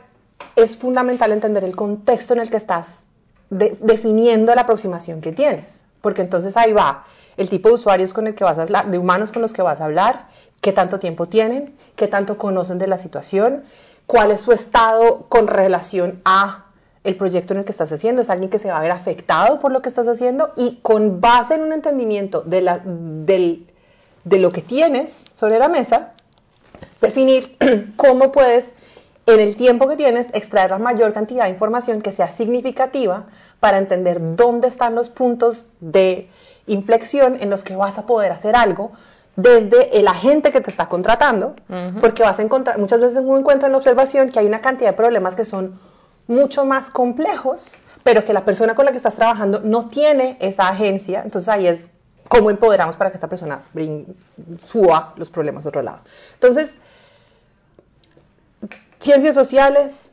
es 0.56 0.77
fundamental 0.77 1.32
entender 1.32 1.63
el 1.63 1.75
contexto 1.75 2.34
en 2.34 2.42
el 2.42 2.50
que 2.50 2.58
estás 2.58 3.01
definiendo 3.50 4.54
la 4.54 4.62
aproximación 4.62 5.22
que 5.22 5.32
tienes, 5.32 5.82
porque 6.01 6.22
entonces 6.22 6.58
ahí 6.58 6.74
va 6.74 7.06
el 7.38 7.50
tipo 7.50 7.70
de 7.70 7.75
usuarios 7.75 8.13
con 8.13 8.27
el 8.27 8.36
que 8.36 8.44
vas 8.44 8.58
a 8.58 8.63
hablar, 8.63 8.89
de 8.92 8.98
humanos 8.98 9.32
con 9.32 9.42
los 9.42 9.54
que 9.54 9.62
vas 9.62 9.80
a 9.80 9.86
hablar, 9.86 10.27
qué 10.60 10.74
tanto 10.74 11.00
tiempo 11.00 11.27
tienen, 11.27 11.75
qué 11.96 12.08
tanto 12.08 12.38
conocen 12.38 12.77
de 12.77 12.88
la 12.88 12.98
situación, 12.98 13.63
cuál 14.06 14.32
es 14.32 14.42
su 14.42 14.51
estado 14.51 15.27
con 15.30 15.48
relación 15.48 16.22
a 16.25 16.66
el 17.04 17.16
proyecto 17.16 17.54
en 17.54 17.60
el 17.60 17.66
que 17.66 17.72
estás 17.72 17.92
haciendo, 17.92 18.22
es 18.22 18.30
alguien 18.30 18.50
que 18.50 18.60
se 18.60 18.70
va 18.70 18.80
a 18.80 18.82
ver 18.82 18.92
afectado 18.92 19.60
por 19.60 19.72
lo 19.72 19.82
que 19.82 19.89
estás 19.89 20.08
haciendo 20.08 20.51
y 20.58 20.80
con 20.82 21.22
base 21.22 21.54
en 21.54 21.62
un 21.62 21.72
entendimiento 21.72 22.42
de 22.42 22.62
la, 22.62 22.82
del 22.84 23.68
de 24.28 24.40
lo 24.40 24.52
que 24.52 24.62
tienes 24.62 25.24
sobre 25.34 25.60
la 25.60 25.70
mesa, 25.70 26.14
definir 27.02 27.58
cómo 27.96 28.32
puedes 28.32 28.74
en 29.26 29.40
el 29.42 29.56
tiempo 29.58 29.88
que 29.88 29.98
tienes, 29.98 30.28
extraer 30.34 30.70
la 30.70 30.78
mayor 30.78 31.14
cantidad 31.14 31.44
de 31.44 31.50
información 31.50 32.02
que 32.02 32.14
sea 32.14 32.30
significativa 32.30 33.26
para 33.60 33.78
entender 33.78 34.36
dónde 34.36 34.70
están 34.70 34.96
los 34.96 35.10
puntos 35.10 35.70
de 35.82 36.30
inflexión 36.66 37.38
en 37.42 37.50
los 37.50 37.64
que 37.64 37.76
vas 37.76 37.98
a 37.98 38.06
poder 38.06 38.32
hacer 38.32 38.56
algo 38.56 38.92
desde 39.36 40.00
el 40.00 40.08
agente 40.08 40.52
que 40.52 40.62
te 40.62 40.72
está 40.72 40.90
contratando, 40.90 41.56
porque 42.02 42.24
vas 42.24 42.40
a 42.40 42.42
encontrar, 42.42 42.80
muchas 42.80 43.00
veces 43.00 43.22
uno 43.24 43.38
encuentra 43.38 43.68
en 43.68 43.74
la 43.74 43.78
observación 43.78 44.32
que 44.32 44.40
hay 44.40 44.48
una 44.48 44.62
cantidad 44.62 44.90
de 44.90 44.98
problemas 44.98 45.36
que 45.36 45.46
son 45.46 45.80
mucho 46.28 46.66
más 46.66 46.90
complejos, 46.90 47.76
pero 48.04 48.26
que 48.26 48.34
la 48.34 48.46
persona 48.46 48.74
con 48.74 48.86
la 48.86 48.92
que 48.92 48.98
estás 48.98 49.16
trabajando 49.16 49.62
no 49.64 49.90
tiene 49.90 50.38
esa 50.40 50.70
agencia, 50.70 51.22
entonces 51.24 51.50
ahí 51.50 51.68
es 51.68 51.90
cómo 52.28 52.50
empoderamos 52.50 52.98
para 52.98 53.10
que 53.12 53.18
esta 53.18 53.28
persona 53.28 53.64
suba 54.66 55.14
los 55.18 55.30
problemas 55.30 55.64
de 55.64 55.70
otro 55.70 55.82
lado. 55.82 56.00
Entonces, 56.34 56.76
ciencias 59.00 59.36
sociales, 59.36 60.10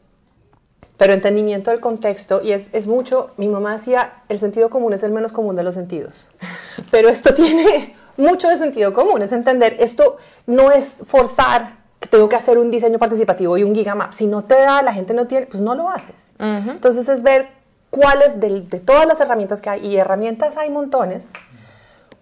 pero 0.97 1.12
entendimiento 1.12 1.71
del 1.71 1.80
contexto, 1.80 2.40
y 2.42 2.52
es, 2.52 2.71
es, 2.73 2.87
mucho, 2.87 3.30
mi 3.37 3.49
mamá 3.49 3.75
decía, 3.75 4.23
el 4.28 4.38
sentido 4.38 4.71
común 4.71 4.92
es 4.92 5.02
el 5.02 5.12
menos 5.12 5.33
común 5.33 5.56
de 5.56 5.64
los 5.64 5.75
sentidos, 5.75 6.28
pero 6.90 7.09
esto 7.09 7.35
tiene 7.35 7.97
mucho 8.16 8.49
de 8.49 8.59
sentido 8.59 8.92
común, 8.92 9.23
es 9.23 9.33
entender, 9.33 9.76
esto 9.80 10.18
no 10.47 10.71
es 10.71 10.97
forzar 11.04 11.85
que 12.00 12.09
tengo 12.09 12.28
que 12.28 12.37
hacer 12.37 12.59
un 12.59 12.71
diseño 12.71 12.99
participativo 12.99 13.56
y 13.56 13.64
un 13.64 13.75
gigamap, 13.75 14.12
si 14.12 14.26
no 14.26 14.44
te 14.44 14.54
da, 14.54 14.83
la 14.83 14.92
gente 14.92 15.14
no 15.14 15.26
tiene, 15.26 15.47
pues 15.47 15.62
no 15.62 15.75
lo 15.75 15.88
haces. 15.88 16.14
Entonces 16.38 17.09
es 17.09 17.23
ver 17.23 17.49
cuáles 17.88 18.40
de, 18.40 18.61
de 18.61 18.80
todas 18.80 19.06
las 19.06 19.21
herramientas 19.21 19.61
que 19.62 19.71
hay, 19.71 19.87
y 19.87 19.97
herramientas 19.97 20.56
hay 20.56 20.68
montones, 20.68 21.28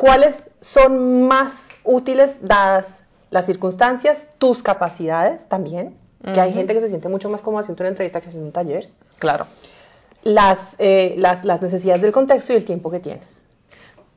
cuáles 0.02 0.42
son 0.60 1.28
más 1.28 1.68
útiles 1.84 2.40
dadas 2.42 3.04
las 3.30 3.46
circunstancias, 3.46 4.26
tus 4.38 4.60
capacidades 4.60 5.48
también, 5.48 5.96
que 6.34 6.40
hay 6.40 6.52
gente 6.52 6.74
que 6.74 6.80
se 6.80 6.88
siente 6.88 7.08
mucho 7.08 7.30
más 7.30 7.40
cómoda 7.40 7.60
haciendo 7.60 7.84
una 7.84 7.90
entrevista 7.90 8.20
que 8.20 8.26
haciendo 8.26 8.48
un 8.48 8.52
taller. 8.52 8.88
Claro. 9.20 9.46
Las, 10.24 10.74
eh, 10.80 11.14
las, 11.18 11.44
las, 11.44 11.62
necesidades 11.62 12.02
del 12.02 12.10
contexto 12.10 12.52
y 12.52 12.56
el 12.56 12.64
tiempo 12.64 12.90
que 12.90 12.98
tienes. 12.98 13.42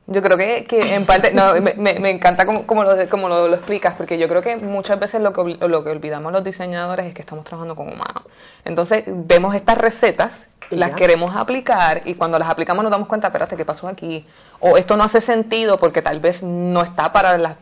Yo 0.08 0.22
creo 0.22 0.36
que, 0.36 0.66
que 0.68 0.92
en 0.96 1.06
parte, 1.06 1.32
no, 1.32 1.54
me, 1.60 1.74
me, 1.74 2.10
encanta 2.10 2.46
como, 2.46 2.66
como, 2.66 2.82
lo, 2.82 3.08
como 3.08 3.28
lo, 3.28 3.46
lo, 3.46 3.54
explicas, 3.54 3.94
porque 3.94 4.18
yo 4.18 4.28
creo 4.28 4.42
que 4.42 4.56
muchas 4.56 4.98
veces 4.98 5.20
lo 5.20 5.32
que, 5.32 5.56
lo 5.68 5.84
que 5.84 5.90
olvidamos 5.90 6.32
los 6.32 6.42
diseñadores 6.42 7.06
es 7.06 7.14
que 7.14 7.22
estamos 7.22 7.44
trabajando 7.44 7.76
con 7.76 7.86
humanos. 7.86 8.24
Entonces, 8.64 9.04
vemos 9.06 9.54
estas 9.54 9.78
recetas, 9.78 10.48
las 10.70 10.92
queremos 10.92 11.36
aplicar 11.36 12.02
y 12.04 12.14
cuando 12.14 12.38
las 12.38 12.48
aplicamos 12.48 12.82
nos 12.82 12.90
damos 12.90 13.08
cuenta, 13.08 13.28
espérate, 13.28 13.56
¿qué 13.56 13.64
pasó 13.64 13.88
aquí? 13.88 14.26
O 14.60 14.76
esto 14.76 14.96
no 14.96 15.04
hace 15.04 15.20
sentido 15.20 15.78
porque 15.78 16.02
tal 16.02 16.20
vez 16.20 16.42
no 16.42 16.82
está 16.82 17.12
para 17.12 17.38
la 17.38 17.56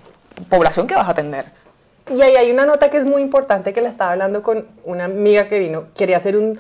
población 0.49 0.87
que 0.87 0.95
vas 0.95 1.07
a 1.07 1.11
atender. 1.11 1.47
Y 2.09 2.21
ahí 2.21 2.37
hay 2.37 2.51
una 2.51 2.67
nota 2.67 2.91
que 2.91 2.99
es 2.99 3.07
muy 3.07 3.23
importante 3.23 3.73
que 3.73 3.81
la 3.81 3.89
estaba 3.89 4.13
hablando 4.13 4.43
con 4.43 4.67
una 4.85 5.05
amiga 5.05 5.49
que 5.49 5.59
vino, 5.59 5.87
quería 5.95 6.19
hacer 6.19 6.37
un, 6.37 6.59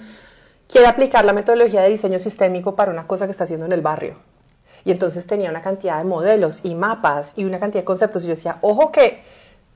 quiere 0.68 0.86
aplicar 0.86 1.24
la 1.24 1.32
metodología 1.32 1.82
de 1.82 1.90
diseño 1.90 2.18
sistémico 2.18 2.76
para 2.76 2.90
una 2.90 3.06
cosa 3.06 3.26
que 3.26 3.32
está 3.32 3.44
haciendo 3.44 3.66
en 3.66 3.72
el 3.72 3.82
barrio. 3.82 4.16
Y 4.84 4.90
entonces 4.90 5.26
tenía 5.26 5.50
una 5.50 5.62
cantidad 5.62 5.98
de 5.98 6.04
modelos 6.04 6.60
y 6.62 6.74
mapas 6.74 7.32
y 7.36 7.44
una 7.44 7.58
cantidad 7.58 7.82
de 7.82 7.86
conceptos. 7.86 8.24
Y 8.24 8.28
yo 8.28 8.34
decía, 8.34 8.58
ojo 8.60 8.92
que 8.92 9.22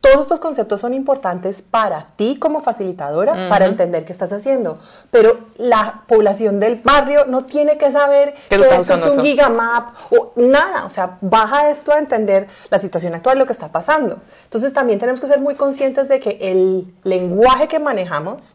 todos 0.00 0.20
estos 0.20 0.38
conceptos 0.38 0.80
son 0.80 0.94
importantes 0.94 1.60
para 1.60 2.08
ti 2.16 2.36
como 2.38 2.60
facilitadora, 2.60 3.48
para 3.48 3.66
entender 3.66 4.04
qué 4.04 4.12
estás 4.12 4.32
haciendo, 4.32 4.78
pero 5.10 5.48
la 5.56 6.02
población 6.06 6.60
del 6.60 6.76
barrio 6.76 7.26
no 7.26 7.44
tiene 7.44 7.78
que 7.78 7.90
saber 7.90 8.34
que 8.48 8.54
esto 8.54 8.94
es 8.94 9.06
un 9.06 9.24
gigamap 9.24 9.96
o 10.10 10.32
nada, 10.36 10.84
o 10.84 10.90
sea, 10.90 11.18
baja 11.20 11.70
esto 11.70 11.92
a 11.92 11.98
entender 11.98 12.46
la 12.70 12.78
situación 12.78 13.14
actual, 13.14 13.38
lo 13.38 13.46
que 13.46 13.52
está 13.52 13.72
pasando. 13.72 14.18
Entonces 14.44 14.72
también 14.72 15.00
tenemos 15.00 15.20
que 15.20 15.26
ser 15.26 15.40
muy 15.40 15.56
conscientes 15.56 16.08
de 16.08 16.20
que 16.20 16.38
el 16.40 16.94
lenguaje 17.02 17.66
que 17.66 17.80
manejamos 17.80 18.54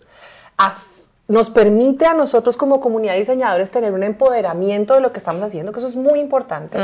nos 1.27 1.49
permite 1.49 2.05
a 2.05 2.13
nosotros 2.13 2.57
como 2.57 2.79
comunidad 2.79 3.13
de 3.13 3.19
diseñadores 3.19 3.71
tener 3.71 3.93
un 3.93 4.03
empoderamiento 4.03 4.93
de 4.93 5.01
lo 5.01 5.13
que 5.13 5.19
estamos 5.19 5.41
haciendo, 5.43 5.71
que 5.71 5.79
eso 5.79 5.87
es 5.87 5.95
muy 5.95 6.19
importante. 6.19 6.77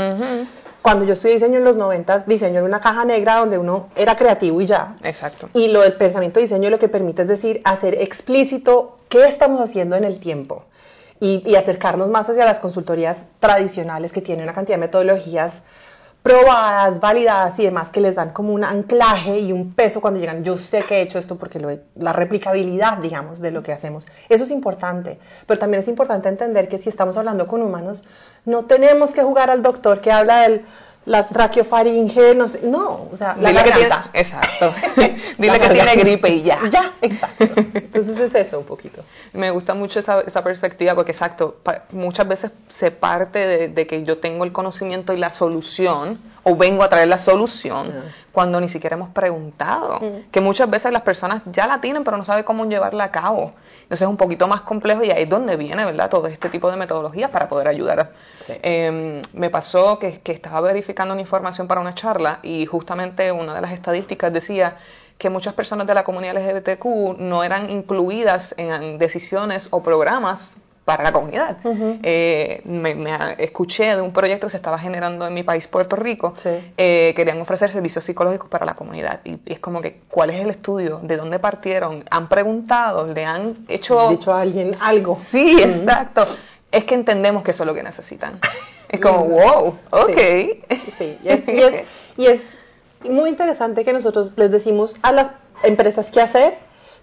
Cuando 0.81 1.03
yo 1.03 1.13
estudié 1.13 1.34
diseño 1.34 1.58
en 1.58 1.65
los 1.65 1.75
90, 1.75 2.19
diseño 2.19 2.60
en 2.60 2.65
una 2.65 2.79
caja 2.79 3.03
negra 3.03 3.36
donde 3.36 3.58
uno 3.58 3.89
era 3.98 4.15
creativo 4.15 4.62
y 4.62 4.65
ya. 4.65 4.96
Exacto. 5.03 5.50
Y 5.53 5.67
lo 5.67 5.81
del 5.81 5.93
pensamiento 5.93 6.39
de 6.39 6.46
diseño 6.46 6.69
lo 6.69 6.79
que 6.79 6.88
permite 6.88 7.24
es 7.24 7.27
decir, 7.27 7.62
hacer 7.65 7.96
explícito 7.96 8.98
qué 9.10 9.27
estamos 9.27 9.60
haciendo 9.60 9.98
en 9.98 10.05
el 10.05 10.19
tiempo 10.19 10.63
y, 11.19 11.43
y 11.46 11.55
acercarnos 11.55 12.10
más 12.10 12.29
hacia 12.29 12.46
las 12.46 12.60
consultorías 12.60 13.25
tradicionales 13.41 14.13
que 14.13 14.22
tienen 14.22 14.43
una 14.43 14.53
cantidad 14.53 14.77
de 14.77 14.81
metodologías 14.81 15.62
probadas, 16.29 17.00
validadas 17.00 17.57
y 17.57 17.63
demás 17.63 17.89
que 17.89 18.01
les 18.01 18.13
dan 18.13 18.29
como 18.29 18.53
un 18.53 18.63
anclaje 18.63 19.39
y 19.39 19.51
un 19.51 19.74
peso 19.74 20.00
cuando 20.00 20.19
llegan. 20.19 20.43
Yo 20.43 20.57
sé 20.57 20.83
que 20.83 20.98
he 20.98 21.01
hecho 21.01 21.17
esto 21.17 21.38
porque 21.38 21.59
lo 21.59 21.75
la 21.95 22.13
replicabilidad, 22.13 23.00
digamos, 23.00 23.39
de 23.39 23.50
lo 23.50 23.63
que 23.63 23.74
hacemos. 23.74 24.05
Eso 24.29 24.43
es 24.43 24.51
importante, 24.51 25.17
pero 25.48 25.59
también 25.59 25.79
es 25.79 25.88
importante 25.88 26.29
entender 26.29 26.69
que 26.69 26.77
si 26.77 26.88
estamos 26.88 27.17
hablando 27.17 27.48
con 27.48 27.63
humanos, 27.63 28.03
no 28.45 28.65
tenemos 28.65 29.12
que 29.12 29.24
jugar 29.24 29.50
al 29.50 29.63
doctor 29.63 30.01
que 30.01 30.12
habla 30.12 30.41
del 30.41 30.65
la 31.05 31.27
traqueofaringe, 31.27 32.35
no 32.35 32.47
sé, 32.47 32.61
no, 32.63 33.09
o 33.11 33.17
sea, 33.17 33.35
la 33.39 33.49
Dile 33.49 33.63
garganta. 33.63 34.09
Que 34.11 34.11
tiene, 34.11 34.19
exacto. 34.21 34.73
Dile 35.37 35.59
que 35.59 35.69
tiene 35.69 35.95
gripe 35.95 36.29
y 36.29 36.43
ya. 36.43 36.59
Ya, 36.69 36.93
exacto. 37.01 37.45
Entonces 37.55 38.19
es 38.19 38.35
eso 38.35 38.59
un 38.59 38.65
poquito. 38.65 39.03
Me 39.33 39.49
gusta 39.49 39.73
mucho 39.73 39.99
esa, 39.99 40.21
esa 40.21 40.43
perspectiva 40.43 40.95
porque, 40.95 41.11
exacto, 41.11 41.57
muchas 41.91 42.27
veces 42.27 42.51
se 42.67 42.91
parte 42.91 43.39
de, 43.39 43.67
de, 43.69 43.87
que 43.87 44.03
yo 44.03 44.19
tengo 44.19 44.43
el 44.43 44.51
conocimiento 44.51 45.13
y 45.13 45.17
la 45.17 45.31
solución, 45.31 46.19
o 46.43 46.55
vengo 46.55 46.83
a 46.83 46.89
traer 46.89 47.07
la 47.07 47.17
solución, 47.17 47.91
cuando 48.31 48.59
ni 48.61 48.69
siquiera 48.69 48.95
hemos 48.95 49.09
preguntado. 49.09 49.99
Que 50.31 50.41
muchas 50.41 50.69
veces 50.69 50.91
las 50.91 51.01
personas 51.01 51.41
ya 51.45 51.67
la 51.67 51.81
tienen, 51.81 52.03
pero 52.03 52.17
no 52.17 52.25
saben 52.25 52.43
cómo 52.43 52.65
llevarla 52.65 53.05
a 53.05 53.11
cabo. 53.11 53.53
Entonces 53.89 54.03
es 54.03 54.08
un 54.08 54.17
poquito 54.17 54.48
más 54.48 54.62
complejo 54.62 55.03
y 55.03 55.10
ahí 55.10 55.24
es 55.24 55.29
donde 55.29 55.55
viene, 55.55 55.84
¿verdad? 55.84 56.12
Todo 56.12 56.27
este 56.27 56.50
tipo 56.50 56.69
de 56.69 56.77
metodologías 56.77 57.31
para 57.31 57.50
poder 57.50 57.67
ayudar. 57.67 58.12
Eh, 58.48 59.19
me 59.34 59.50
pasó 59.50 59.98
que, 59.98 60.19
que 60.19 60.31
estaba 60.31 60.62
verificando 60.62 61.12
una 61.12 61.22
información 61.22 61.67
para 61.67 61.81
una 61.81 61.96
charla 61.96 62.38
y 62.43 62.67
justamente 62.67 63.31
una 63.31 63.55
de 63.55 63.62
las 63.62 63.72
estadísticas 63.72 64.31
decía 64.31 64.77
que 65.17 65.31
muchas 65.31 65.55
personas 65.55 65.88
de 65.88 65.96
la 65.96 66.03
comunidad 66.03 66.36
LGBTQ 66.36 67.17
no 67.17 67.43
eran 67.43 67.72
incluidas 67.72 68.53
en 68.58 69.00
decisiones 69.00 69.69
o 69.72 69.81
programas 69.81 70.55
para 70.89 71.03
la 71.03 71.12
comunidad. 71.12 71.58
eh, 72.01 72.62
me, 72.65 72.96
me, 72.96 73.36
escuché 73.38 73.96
de 73.96 74.01
un 74.01 74.12
proyecto 74.12 74.48
que 74.48 74.51
se 74.51 74.58
estaba 74.58 74.79
generando 74.79 75.27
en 75.27 75.36
mi 75.36 75.43
país, 75.43 75.67
Puerto 75.67 75.96
Rico, 75.96 76.34
sí. 76.36 76.50
eh, 76.77 77.13
querían 77.15 77.39
ofrecer 77.39 77.69
servicios 77.69 78.03
psicológicos 78.03 78.50
para 78.50 78.65
la 78.65 78.74
comunidad. 78.74 79.19
Y, 79.24 79.34
y, 79.34 79.53
es 79.53 79.60
como 79.60 79.81
que, 79.81 80.01
¿cuál 80.10 80.31
es 80.31 80.41
el 80.41 80.50
estudio? 80.50 81.00
¿De 81.03 81.15
dónde 81.15 81.38
partieron? 81.38 82.05
¿Han 82.10 82.27
preguntado? 82.27 83.05
¿Le 83.05 83.24
han 83.24 83.67
hecho... 83.67 84.10
dicho 84.10 84.34
a 84.34 84.41
alguien 84.41 84.72
algo? 84.81 85.19
Sí, 85.29 85.58
uh 85.58 85.60
-huh. 85.60 85.79
exacto. 85.79 86.25
Es 86.72 86.86
que 86.86 86.96
entendemos 86.96 87.43
que 87.43 87.51
eso 87.51 87.62
es 87.62 87.67
lo 87.67 87.75
que 87.75 87.84
necesitan. 87.84 88.39
Es 88.89 89.00
como, 89.00 89.25
wow, 89.25 89.77
ok. 89.91 90.17
Sí, 90.17 90.63
sí. 90.98 91.17
Y, 91.24 91.29
es, 91.29 91.48
y, 91.48 91.62
es, 91.62 91.84
y 92.17 92.25
es 92.25 92.50
muy 93.08 93.29
interesante 93.29 93.86
que 93.86 93.93
nosotros 93.93 94.34
les 94.38 94.50
decimos 94.50 94.96
a 95.03 95.12
las 95.12 95.29
empresas 95.63 96.10
qué 96.10 96.22
hacer, 96.22 96.58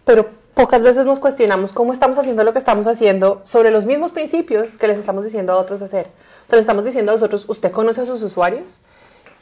pero 0.07 0.31
pocas 0.55 0.83
veces 0.83 1.05
nos 1.05 1.19
cuestionamos 1.19 1.73
cómo 1.73 1.93
estamos 1.93 2.17
haciendo 2.17 2.45
lo 2.45 2.53
que 2.53 2.61
estamos 2.61 2.87
haciendo 2.87 3.41
sobre 3.43 3.73
los 3.73 3.85
mismos 3.87 4.13
principios 4.13 4.77
que 4.77 4.87
les 4.87 4.99
estamos 4.99 5.25
diciendo 5.25 5.53
a 5.53 5.57
otros 5.57 5.83
hacer. 5.83 6.07
O 6.45 6.49
sea, 6.49 6.57
les 6.57 6.61
estamos 6.61 6.85
diciendo 6.85 7.11
a 7.11 7.17
nosotros, 7.17 7.45
¿usted 7.49 7.73
conoce 7.73 8.03
a 8.03 8.07
sus 8.07 8.23
usuarios? 8.23 8.79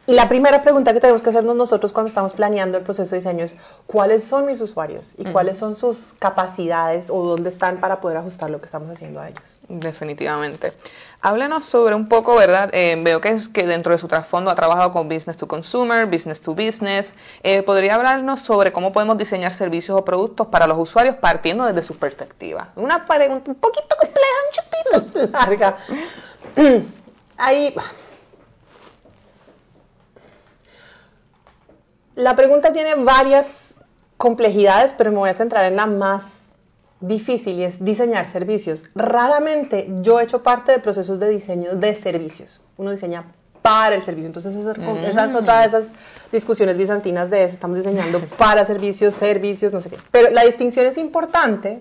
Y 0.07 0.13
la 0.13 0.29
primera 0.29 0.61
pregunta 0.61 0.93
que 0.93 1.01
tenemos 1.01 1.23
que 1.23 1.31
hacernos 1.31 1.57
nosotros 1.57 1.93
cuando 1.93 2.09
estamos 2.09 2.35
planeando 2.35 2.77
el 2.77 2.85
proceso 2.85 3.11
de 3.11 3.21
diseño 3.21 3.43
es, 3.43 3.57
¿cuáles 3.87 4.23
son 4.23 4.45
mis 4.45 4.61
usuarios? 4.61 5.15
¿Y 5.17 5.25
cuáles 5.25 5.57
son 5.57 5.77
sus 5.77 6.13
capacidades 6.19 7.09
o 7.09 7.25
dónde 7.25 7.49
están 7.49 7.79
para 7.79 8.03
poder 8.03 8.19
ajustar 8.19 8.51
lo 8.51 8.61
que 8.61 8.67
estamos 8.67 8.91
haciendo 8.91 9.21
a 9.21 9.31
ellos? 9.31 9.61
Definitivamente. 9.69 10.75
Háblenos 11.23 11.65
sobre 11.65 11.95
un 11.95 12.11
poco, 12.11 12.37
¿verdad? 12.37 12.69
Eh, 12.75 13.01
veo 13.03 13.23
que, 13.23 13.31
es, 13.31 13.49
que 13.49 13.67
dentro 13.67 13.93
de 13.93 13.99
su 13.99 14.07
trasfondo 14.07 14.51
ha 14.51 14.55
trabajado 14.55 14.93
con 14.93 15.09
Business 15.09 15.39
to 15.39 15.49
Consumer, 15.49 16.05
Business 16.05 16.43
to 16.43 16.55
Business. 16.55 17.15
Eh, 17.43 17.63
¿Podría 17.63 17.95
hablarnos 17.95 18.41
sobre 18.41 18.73
cómo 18.73 18.93
podemos 18.93 19.17
diseñar 19.17 19.55
servicios 19.55 19.99
o 19.99 20.05
productos 20.05 20.49
para 20.49 20.67
los 20.67 20.79
usuarios 20.79 21.17
partiendo 21.17 21.65
desde 21.65 21.83
su 21.83 21.97
perspectiva? 21.97 22.69
Una 22.77 23.07
pregunta 23.07 23.51
un 23.51 23.55
poquito 23.55 23.97
compleja, 23.99 25.23
un 25.25 25.31
larga. 25.33 25.77
Ahí... 27.39 27.75
La 32.17 32.37
pregunta 32.37 32.73
tiene 32.73 32.95
varias 32.95 33.75
complejidades, 34.17 34.95
pero 34.97 35.11
me 35.11 35.19
voy 35.19 35.31
a 35.31 35.35
centrar 35.35 35.67
en 35.67 35.75
la 35.75 35.87
más 35.87 36.23
difícil 37.01 37.59
y 37.59 37.65
es 37.65 37.85
diseñar 37.85 38.29
servicios. 38.29 38.85
Raramente 38.95 39.89
yo 40.01 40.21
he 40.21 40.23
hecho 40.23 40.45
parte 40.45 40.71
de 40.71 40.79
procesos 40.79 41.19
de 41.19 41.29
diseño 41.29 41.75
de 41.75 41.97
servicios. 41.97 42.61
Uno 42.77 42.93
diseña 42.93 43.33
para 43.63 43.97
el 43.97 44.05
servicio. 44.05 44.29
Entonces 44.29 44.55
esa, 44.55 44.73
esa 45.09 45.25
es 45.25 45.35
otra 45.35 45.61
de 45.63 45.67
esas 45.67 45.93
discusiones 46.31 46.77
bizantinas 46.77 47.31
de 47.31 47.43
eso. 47.43 47.55
Estamos 47.55 47.79
diseñando 47.79 48.21
para 48.39 48.65
servicios, 48.65 49.15
servicios, 49.15 49.73
no 49.73 49.81
sé 49.81 49.91
qué. 49.91 49.99
Pero 50.13 50.31
la 50.31 50.45
distinción 50.45 50.87
es 50.87 50.97
importante 50.99 51.81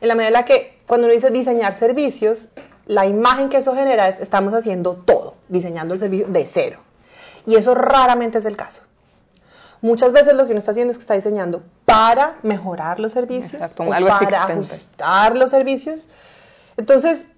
en 0.00 0.08
la 0.08 0.14
medida 0.14 0.28
en 0.28 0.34
la 0.34 0.44
que 0.44 0.78
cuando 0.86 1.08
uno 1.08 1.14
dice 1.14 1.30
diseñar 1.30 1.74
servicios, 1.74 2.48
la 2.86 3.06
imagen 3.06 3.48
que 3.48 3.56
eso 3.56 3.74
genera 3.74 4.06
es 4.08 4.20
estamos 4.20 4.54
haciendo 4.54 4.94
todo, 5.04 5.34
diseñando 5.48 5.94
el 5.94 6.00
servicio 6.00 6.28
de 6.28 6.46
cero. 6.46 6.78
Y 7.44 7.56
eso 7.56 7.74
raramente 7.74 8.38
es 8.38 8.44
el 8.44 8.56
caso 8.56 8.82
muchas 9.84 10.12
veces 10.12 10.34
lo 10.34 10.46
que 10.46 10.52
uno 10.52 10.60
está 10.60 10.70
haciendo 10.70 10.92
es 10.92 10.96
que 10.96 11.02
está 11.02 11.12
diseñando 11.12 11.62
para 11.84 12.38
mejorar 12.42 12.98
los 12.98 13.12
servicios, 13.12 13.52
Exacto, 13.52 13.82
o 13.82 13.92
algo 13.92 14.08
para 14.08 14.44
ajustar 14.44 15.36
los 15.36 15.50
servicios. 15.50 16.08
Entonces, 16.78 17.28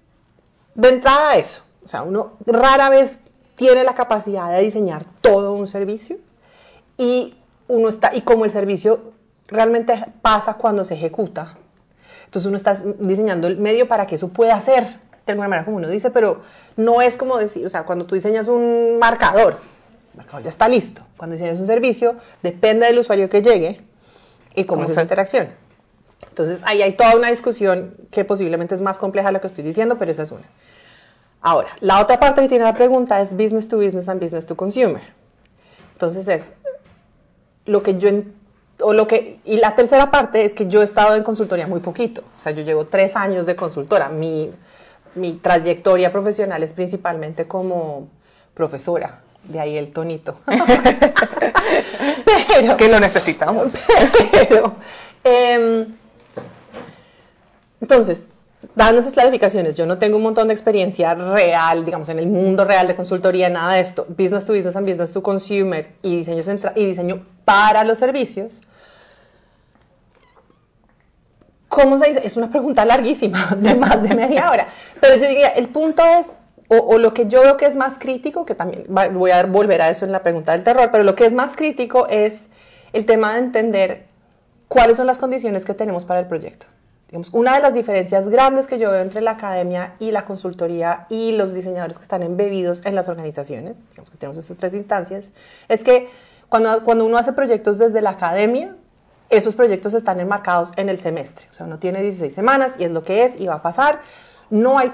de 0.73 0.89
entrada 0.89 1.35
eso, 1.35 1.63
o 1.83 1.87
sea, 1.89 2.03
uno 2.03 2.37
rara 2.45 2.89
vez 2.89 3.19
tiene 3.55 3.83
la 3.83 3.95
capacidad 3.95 4.49
de 4.51 4.61
diseñar 4.63 5.03
todo 5.19 5.51
un 5.51 5.67
servicio 5.67 6.17
y 6.97 7.35
uno 7.67 7.89
está 7.89 8.15
y 8.15 8.21
como 8.21 8.45
el 8.45 8.51
servicio 8.51 9.11
realmente 9.47 10.05
pasa 10.21 10.53
cuando 10.53 10.85
se 10.85 10.93
ejecuta. 10.93 11.57
Entonces 12.25 12.47
uno 12.47 12.55
está 12.55 12.75
diseñando 12.99 13.47
el 13.47 13.57
medio 13.57 13.89
para 13.89 14.07
que 14.07 14.15
eso 14.15 14.29
pueda 14.29 14.57
ser 14.61 14.83
de 15.25 15.33
alguna 15.33 15.49
manera 15.49 15.65
como 15.65 15.77
uno 15.77 15.89
dice, 15.89 16.11
pero 16.11 16.41
no 16.77 17.01
es 17.01 17.17
como 17.17 17.35
decir, 17.37 17.65
o 17.65 17.69
sea, 17.69 17.83
cuando 17.83 18.05
tú 18.05 18.15
diseñas 18.15 18.47
un 18.47 18.99
marcador, 18.99 19.59
marcador 20.17 20.43
ya 20.43 20.49
está 20.49 20.67
listo. 20.67 21.03
Cuando 21.15 21.35
diseñas 21.35 21.59
un 21.59 21.67
servicio, 21.67 22.15
depende 22.43 22.85
del 22.85 22.99
usuario 22.99 23.29
que 23.29 23.41
llegue 23.41 23.81
y 24.55 24.65
cómo 24.65 24.83
es 24.83 24.89
esa 24.89 25.03
interacción. 25.03 25.49
Entonces 26.27 26.61
ahí 26.65 26.81
hay 26.81 26.93
toda 26.93 27.15
una 27.15 27.29
discusión 27.29 27.95
que 28.11 28.25
posiblemente 28.25 28.75
es 28.75 28.81
más 28.81 28.97
compleja 28.97 29.29
de 29.29 29.33
lo 29.33 29.41
que 29.41 29.47
estoy 29.47 29.63
diciendo, 29.63 29.97
pero 29.97 30.11
esa 30.11 30.23
es 30.23 30.31
una. 30.31 30.45
Ahora, 31.41 31.69
la 31.79 32.01
otra 32.01 32.19
parte 32.19 32.41
que 32.41 32.49
tiene 32.49 32.63
la 32.63 32.73
pregunta 32.73 33.21
es 33.21 33.33
business 33.33 33.67
to 33.67 33.77
business 33.77 34.09
and 34.09 34.21
business 34.21 34.45
to 34.45 34.57
consumer. 34.57 35.01
Entonces 35.93 36.27
es 36.27 36.51
lo 37.65 37.83
que 37.83 37.97
yo 37.97 38.09
o 38.81 38.93
lo 38.93 39.07
que 39.07 39.39
y 39.45 39.57
la 39.57 39.75
tercera 39.75 40.11
parte 40.11 40.45
es 40.45 40.53
que 40.53 40.67
yo 40.67 40.81
he 40.81 40.85
estado 40.85 41.15
en 41.15 41.23
consultoría 41.23 41.67
muy 41.67 41.79
poquito. 41.79 42.23
O 42.35 42.39
sea, 42.39 42.51
yo 42.51 42.63
llevo 42.63 42.85
tres 42.85 43.15
años 43.15 43.45
de 43.45 43.55
consultora. 43.55 44.09
Mi, 44.09 44.51
mi 45.15 45.33
trayectoria 45.33 46.11
profesional 46.11 46.63
es 46.63 46.73
principalmente 46.73 47.47
como 47.47 48.07
profesora. 48.53 49.21
De 49.47 49.59
ahí 49.59 49.77
el 49.77 49.91
tonito. 49.91 50.37
Pero 52.47 52.77
Que 52.77 52.87
lo 52.89 52.99
necesitamos. 52.99 53.75
pero, 54.31 54.75
em, 55.23 55.95
entonces, 57.79 58.27
dando 58.75 58.99
esas 59.01 59.13
clarificaciones, 59.13 59.77
yo 59.77 59.85
no 59.85 59.97
tengo 59.99 60.17
un 60.17 60.23
montón 60.23 60.47
de 60.47 60.53
experiencia 60.53 61.13
real, 61.13 61.85
digamos, 61.85 62.09
en 62.09 62.19
el 62.19 62.27
mundo 62.27 62.65
real 62.65 62.87
de 62.87 62.95
consultoría, 62.95 63.49
nada 63.49 63.73
de 63.73 63.81
esto. 63.81 64.05
Business 64.09 64.45
to 64.45 64.53
business 64.53 64.75
and 64.75 64.87
business 64.87 65.13
to 65.13 65.21
consumer 65.21 65.89
y 66.01 66.17
diseño, 66.17 66.41
y 66.75 66.85
diseño 66.85 67.25
para 67.45 67.83
los 67.83 67.99
servicios. 67.99 68.61
¿Cómo 71.69 71.97
se 71.99 72.07
dice? 72.09 72.21
Es 72.25 72.37
una 72.37 72.49
pregunta 72.49 72.85
larguísima, 72.85 73.55
de 73.57 73.75
más 73.75 74.01
de 74.01 74.15
media 74.15 74.49
hora. 74.51 74.69
Pero 74.99 75.15
yo 75.15 75.27
diría, 75.27 75.49
el 75.49 75.67
punto 75.67 76.03
es, 76.03 76.39
o, 76.69 76.97
lo 76.97 77.13
que 77.13 77.27
yo 77.27 77.41
veo 77.41 77.55
que 77.55 77.65
es 77.65 77.75
más 77.75 77.97
crítico, 77.97 78.45
que 78.45 78.53
también 78.53 78.85
voy 78.89 79.31
a 79.31 79.43
volver 79.43 79.81
a 79.81 79.89
eso 79.89 80.05
en 80.05 80.11
la 80.11 80.21
pregunta 80.21 80.51
del 80.51 80.63
terror, 80.63 80.89
pero 80.91 81.03
lo 81.03 81.15
que 81.15 81.25
es 81.25 81.33
más 81.33 81.55
crítico 81.55 82.07
es 82.07 82.47
el 82.93 83.05
tema 83.05 83.33
de 83.33 83.39
entender 83.39 84.05
cuáles 84.67 84.97
son 84.97 85.07
las 85.07 85.17
condiciones 85.17 85.63
que 85.63 85.73
tenemos 85.73 86.03
para 86.03 86.19
el 86.19 86.27
proyecto. 86.27 86.67
Digamos, 87.07 87.29
una 87.31 87.55
de 87.55 87.61
las 87.61 87.73
diferencias 87.73 88.27
grandes 88.27 88.67
que 88.67 88.79
yo 88.79 88.91
veo 88.91 89.01
entre 89.01 89.21
la 89.21 89.31
academia 89.31 89.93
y 89.99 90.11
la 90.11 90.25
consultoría 90.25 91.05
y 91.09 91.31
los 91.31 91.53
diseñadores 91.53 91.97
que 91.97 92.03
están 92.03 92.21
embebidos 92.21 92.81
en 92.85 92.95
las 92.95 93.07
organizaciones, 93.07 93.81
digamos 93.91 94.09
que 94.09 94.17
tenemos 94.17 94.37
esas 94.37 94.57
tres 94.57 94.73
instancias, 94.73 95.29
es 95.69 95.83
que 95.83 96.09
cuando, 96.49 96.83
cuando 96.83 97.05
uno 97.05 97.17
hace 97.17 97.31
proyectos 97.31 97.77
desde 97.77 98.01
la 98.01 98.11
academia, 98.11 98.75
esos 99.29 99.55
proyectos 99.55 99.93
están 99.93 100.19
enmarcados 100.19 100.73
en 100.75 100.89
el 100.89 100.99
semestre. 100.99 101.45
O 101.49 101.53
sea, 101.53 101.65
uno 101.65 101.79
tiene 101.79 102.01
16 102.01 102.33
semanas 102.33 102.73
y 102.77 102.83
es 102.83 102.91
lo 102.91 103.03
que 103.05 103.23
es 103.23 103.39
y 103.39 103.47
va 103.47 103.55
a 103.55 103.61
pasar. 103.61 104.01
No 104.49 104.77
hay, 104.77 104.91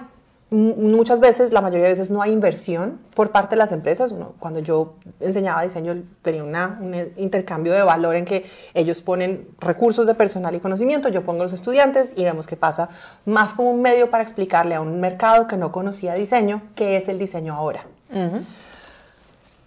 muchas 0.54 1.20
veces, 1.20 1.52
la 1.52 1.62
mayoría 1.62 1.86
de 1.86 1.94
veces 1.94 2.12
no 2.12 2.22
hay 2.22 2.32
inversión 2.32 3.00
por 3.16 3.32
parte 3.32 3.56
de 3.56 3.58
las 3.58 3.72
empresas. 3.72 4.12
Uno, 4.12 4.34
cuando 4.40 4.60
yo 4.60 4.96
enseñaba 5.20 5.64
diseño 5.64 6.04
tenía 6.22 6.44
una, 6.44 6.78
un 6.80 6.94
intercambio 7.18 7.74
de 7.74 7.82
valor 7.82 8.16
en 8.16 8.26
que 8.26 8.46
ellos 8.74 9.02
ponen 9.02 9.48
recursos 9.60 10.06
de 10.06 10.14
personal 10.14 10.56
y 10.56 10.60
conocimiento, 10.60 11.10
yo 11.10 11.24
pongo 11.24 11.44
los 11.44 11.54
estudiantes 11.54 12.14
y 12.16 12.24
vemos 12.24 12.48
qué 12.48 12.56
pasa 12.56 12.90
más 13.26 13.54
como 13.54 13.72
un 13.72 13.82
medio 13.82 14.10
para 14.10 14.24
explicarle 14.24 14.76
a 14.76 14.82
un 14.82 15.00
mercado 15.00 15.48
que 15.48 15.58
no 15.58 15.72
conocía 15.72 16.14
diseño 16.14 16.62
qué 16.76 16.98
es 16.98 17.10
el 17.10 17.18
diseño 17.18 17.56
ahora. 17.56 17.86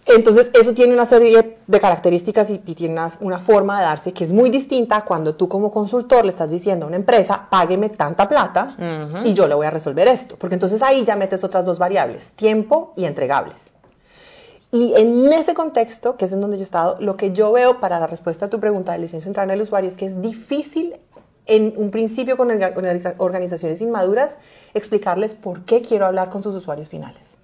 Entonces, 0.09 0.49
eso 0.53 0.73
tiene 0.73 0.93
una 0.93 1.05
serie 1.05 1.57
de 1.67 1.79
características 1.79 2.49
y, 2.49 2.61
y 2.65 2.75
tiene 2.75 2.93
una, 2.93 3.11
una 3.19 3.39
forma 3.39 3.77
de 3.79 3.85
darse 3.85 4.13
que 4.13 4.23
es 4.23 4.31
muy 4.31 4.49
distinta 4.49 5.01
cuando 5.03 5.35
tú 5.35 5.49
como 5.49 5.69
consultor 5.69 6.23
le 6.23 6.31
estás 6.31 6.49
diciendo 6.49 6.85
a 6.85 6.87
una 6.87 6.95
empresa, 6.97 7.47
págueme 7.49 7.89
tanta 7.89 8.29
plata 8.29 8.75
y 9.25 9.33
yo 9.33 9.47
le 9.47 9.55
voy 9.55 9.65
a 9.67 9.71
resolver 9.71 10.07
esto. 10.07 10.35
Porque 10.37 10.55
entonces 10.55 10.81
ahí 10.81 11.03
ya 11.03 11.15
metes 11.17 11.43
otras 11.43 11.65
dos 11.65 11.77
variables, 11.77 12.31
tiempo 12.31 12.93
y 12.95 13.03
entregables. 13.05 13.71
Y 14.71 14.93
en 14.95 15.31
ese 15.31 15.53
contexto, 15.53 16.17
que 16.17 16.25
es 16.25 16.31
en 16.33 16.41
donde 16.41 16.57
yo 16.57 16.61
he 16.61 16.63
estado, 16.63 16.95
lo 16.99 17.15
que 17.17 17.31
yo 17.31 17.51
veo 17.51 17.79
para 17.79 17.99
la 17.99 18.07
respuesta 18.07 18.45
a 18.47 18.49
tu 18.49 18.59
pregunta 18.59 18.91
del 18.93 19.01
diseño 19.01 19.21
central 19.21 19.49
en 19.49 19.55
el 19.55 19.61
usuario 19.61 19.89
es 19.89 19.95
que 19.97 20.05
es 20.05 20.21
difícil 20.21 20.95
en 21.45 21.73
un 21.77 21.89
principio 21.91 22.35
con 22.35 22.49
orga- 22.49 22.73
organiza- 22.75 23.15
organizaciones 23.17 23.79
inmaduras 23.79 24.35
explicarles 24.73 25.33
por 25.33 25.61
qué 25.63 25.81
quiero 25.81 26.05
hablar 26.05 26.29
con 26.29 26.43
sus 26.43 26.53
usuarios 26.55 26.89
finales. 26.89 27.36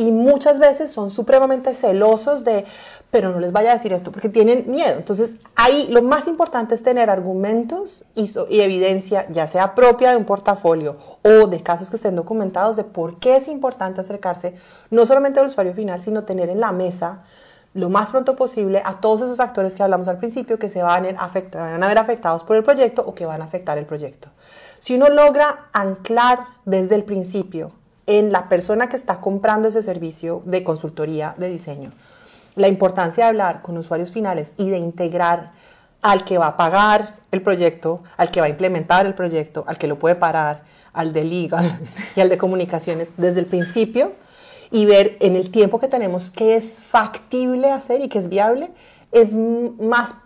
Y 0.00 0.12
muchas 0.12 0.58
veces 0.58 0.90
son 0.90 1.10
supremamente 1.10 1.74
celosos 1.74 2.42
de, 2.42 2.64
pero 3.10 3.32
no 3.32 3.38
les 3.38 3.52
vaya 3.52 3.72
a 3.72 3.74
decir 3.74 3.92
esto, 3.92 4.10
porque 4.10 4.30
tienen 4.30 4.64
miedo. 4.70 4.96
Entonces, 4.96 5.34
ahí 5.56 5.88
lo 5.90 6.00
más 6.00 6.26
importante 6.26 6.74
es 6.74 6.82
tener 6.82 7.10
argumentos 7.10 8.02
y, 8.14 8.32
evidencia, 8.62 9.26
ya 9.28 9.46
sea 9.46 9.74
propia 9.74 10.12
de 10.12 10.16
un 10.16 10.24
portafolio 10.24 10.96
o 11.22 11.48
de 11.48 11.62
casos 11.62 11.90
que 11.90 11.96
estén 11.96 12.16
documentados, 12.16 12.76
de 12.76 12.84
por 12.84 13.18
qué 13.18 13.36
es 13.36 13.46
importante 13.46 14.00
acercarse 14.00 14.54
no 14.88 15.04
solamente 15.04 15.38
al 15.38 15.48
usuario 15.48 15.74
final, 15.74 16.00
sino 16.00 16.24
tener 16.24 16.48
en 16.48 16.60
la 16.60 16.72
mesa 16.72 17.24
lo 17.74 17.90
más 17.90 18.10
pronto 18.10 18.36
posible 18.36 18.80
a 18.82 19.02
todos 19.02 19.20
esos 19.20 19.38
actores 19.38 19.74
que 19.74 19.82
hablamos 19.82 20.08
al 20.08 20.16
principio 20.16 20.58
que 20.58 20.70
se 20.70 20.82
van 20.82 21.14
a, 21.18 21.30
van 21.52 21.82
a 21.82 21.86
ver 21.86 21.98
afectados 21.98 22.42
por 22.42 22.56
el 22.56 22.62
proyecto 22.62 23.02
o 23.02 23.14
que 23.14 23.26
van 23.26 23.42
a 23.42 23.44
afectar 23.44 23.76
el 23.76 23.84
proyecto. 23.84 24.30
Si 24.78 24.94
uno 24.94 25.10
logra 25.10 25.68
anclar 25.74 26.38
desde 26.64 26.94
el 26.94 27.04
principio 27.04 27.72
en 28.10 28.32
la 28.32 28.48
persona 28.48 28.88
que 28.88 28.96
está 28.96 29.20
comprando 29.20 29.68
ese 29.68 29.82
servicio 29.82 30.42
de 30.44 30.64
consultoría 30.64 31.36
de 31.38 31.48
diseño, 31.48 31.92
la 32.56 32.66
importancia 32.66 33.22
de 33.22 33.28
hablar 33.28 33.62
con 33.62 33.78
usuarios 33.78 34.10
finales 34.10 34.52
y 34.56 34.68
de 34.68 34.78
integrar 34.78 35.52
al 36.02 36.24
que 36.24 36.36
va 36.36 36.48
a 36.48 36.56
pagar 36.56 37.14
el 37.30 37.40
proyecto, 37.40 38.02
al 38.16 38.32
que 38.32 38.40
va 38.40 38.46
a 38.46 38.50
implementar 38.50 39.06
el 39.06 39.14
proyecto, 39.14 39.62
al 39.68 39.78
que 39.78 39.86
lo 39.86 40.00
puede 40.00 40.16
parar, 40.16 40.64
al 40.92 41.12
de 41.12 41.22
legal 41.22 41.78
y 42.16 42.20
al 42.20 42.28
de 42.28 42.36
comunicaciones 42.36 43.12
desde 43.16 43.38
el 43.38 43.46
principio 43.46 44.12
y 44.72 44.86
ver 44.86 45.16
en 45.20 45.36
el 45.36 45.52
tiempo 45.52 45.78
que 45.78 45.86
tenemos 45.86 46.30
qué 46.30 46.56
es 46.56 46.74
factible 46.74 47.70
hacer 47.70 48.00
y 48.00 48.08
qué 48.08 48.18
es 48.18 48.28
viable, 48.28 48.72
es 49.12 49.36
más 49.36 50.16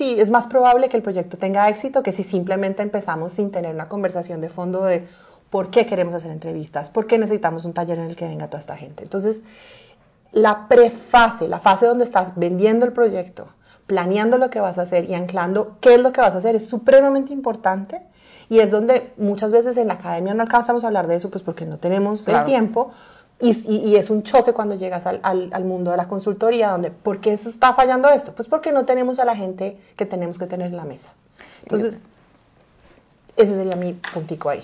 es 0.00 0.28
más 0.28 0.46
probable 0.46 0.90
que 0.90 0.98
el 0.98 1.02
proyecto 1.02 1.38
tenga 1.38 1.66
éxito 1.70 2.02
que 2.02 2.12
si 2.12 2.24
simplemente 2.24 2.82
empezamos 2.82 3.32
sin 3.32 3.50
tener 3.50 3.74
una 3.74 3.88
conversación 3.88 4.42
de 4.42 4.50
fondo 4.50 4.84
de 4.84 5.06
por 5.52 5.68
qué 5.68 5.84
queremos 5.84 6.14
hacer 6.14 6.30
entrevistas, 6.30 6.88
por 6.88 7.06
qué 7.06 7.18
necesitamos 7.18 7.66
un 7.66 7.74
taller 7.74 7.98
en 7.98 8.06
el 8.06 8.16
que 8.16 8.26
venga 8.26 8.46
toda 8.48 8.58
esta 8.60 8.74
gente. 8.76 9.02
Entonces, 9.04 9.42
la 10.32 10.66
prefase, 10.66 11.46
la 11.46 11.60
fase 11.60 11.84
donde 11.84 12.04
estás 12.04 12.32
vendiendo 12.36 12.86
el 12.86 12.92
proyecto, 12.94 13.48
planeando 13.86 14.38
lo 14.38 14.48
que 14.48 14.60
vas 14.60 14.78
a 14.78 14.82
hacer 14.82 15.10
y 15.10 15.14
anclando 15.14 15.76
qué 15.82 15.96
es 15.96 16.00
lo 16.00 16.10
que 16.12 16.22
vas 16.22 16.34
a 16.34 16.38
hacer 16.38 16.56
es 16.56 16.66
supremamente 16.66 17.34
importante 17.34 18.00
y 18.48 18.60
es 18.60 18.70
donde 18.70 19.12
muchas 19.18 19.52
veces 19.52 19.76
en 19.76 19.88
la 19.88 19.94
academia 19.94 20.32
no 20.32 20.42
alcanzamos 20.42 20.84
a 20.84 20.86
hablar 20.86 21.06
de 21.06 21.16
eso 21.16 21.28
pues 21.30 21.44
porque 21.44 21.66
no 21.66 21.76
tenemos 21.76 22.22
Claro. 22.22 22.38
el 22.38 22.44
tiempo 22.46 22.90
y, 23.38 23.50
y- 23.70 23.90
y 23.90 23.96
es 23.96 24.08
un 24.08 24.22
choque 24.22 24.54
cuando 24.54 24.74
llegas 24.76 25.04
al, 25.04 25.20
al- 25.22 25.50
al 25.52 25.64
mundo 25.66 25.90
de 25.90 25.98
la 25.98 26.08
consultoría 26.08 26.70
donde 26.70 26.90
¿por 26.90 27.20
qué 27.20 27.34
eso 27.34 27.50
está 27.50 27.74
fallando 27.74 28.08
esto? 28.08 28.32
Pues 28.32 28.48
porque 28.48 28.72
no 28.72 28.86
tenemos 28.86 29.18
a 29.18 29.26
la 29.26 29.36
gente 29.36 29.76
que 29.96 30.06
tenemos 30.06 30.38
que 30.38 30.46
tener 30.46 30.68
en 30.68 30.76
la 30.78 30.84
mesa. 30.86 31.12
Entonces, 31.64 32.02
ese 33.36 33.54
sería 33.54 33.76
mi 33.76 33.92
puntico 34.14 34.48
ahí. 34.48 34.62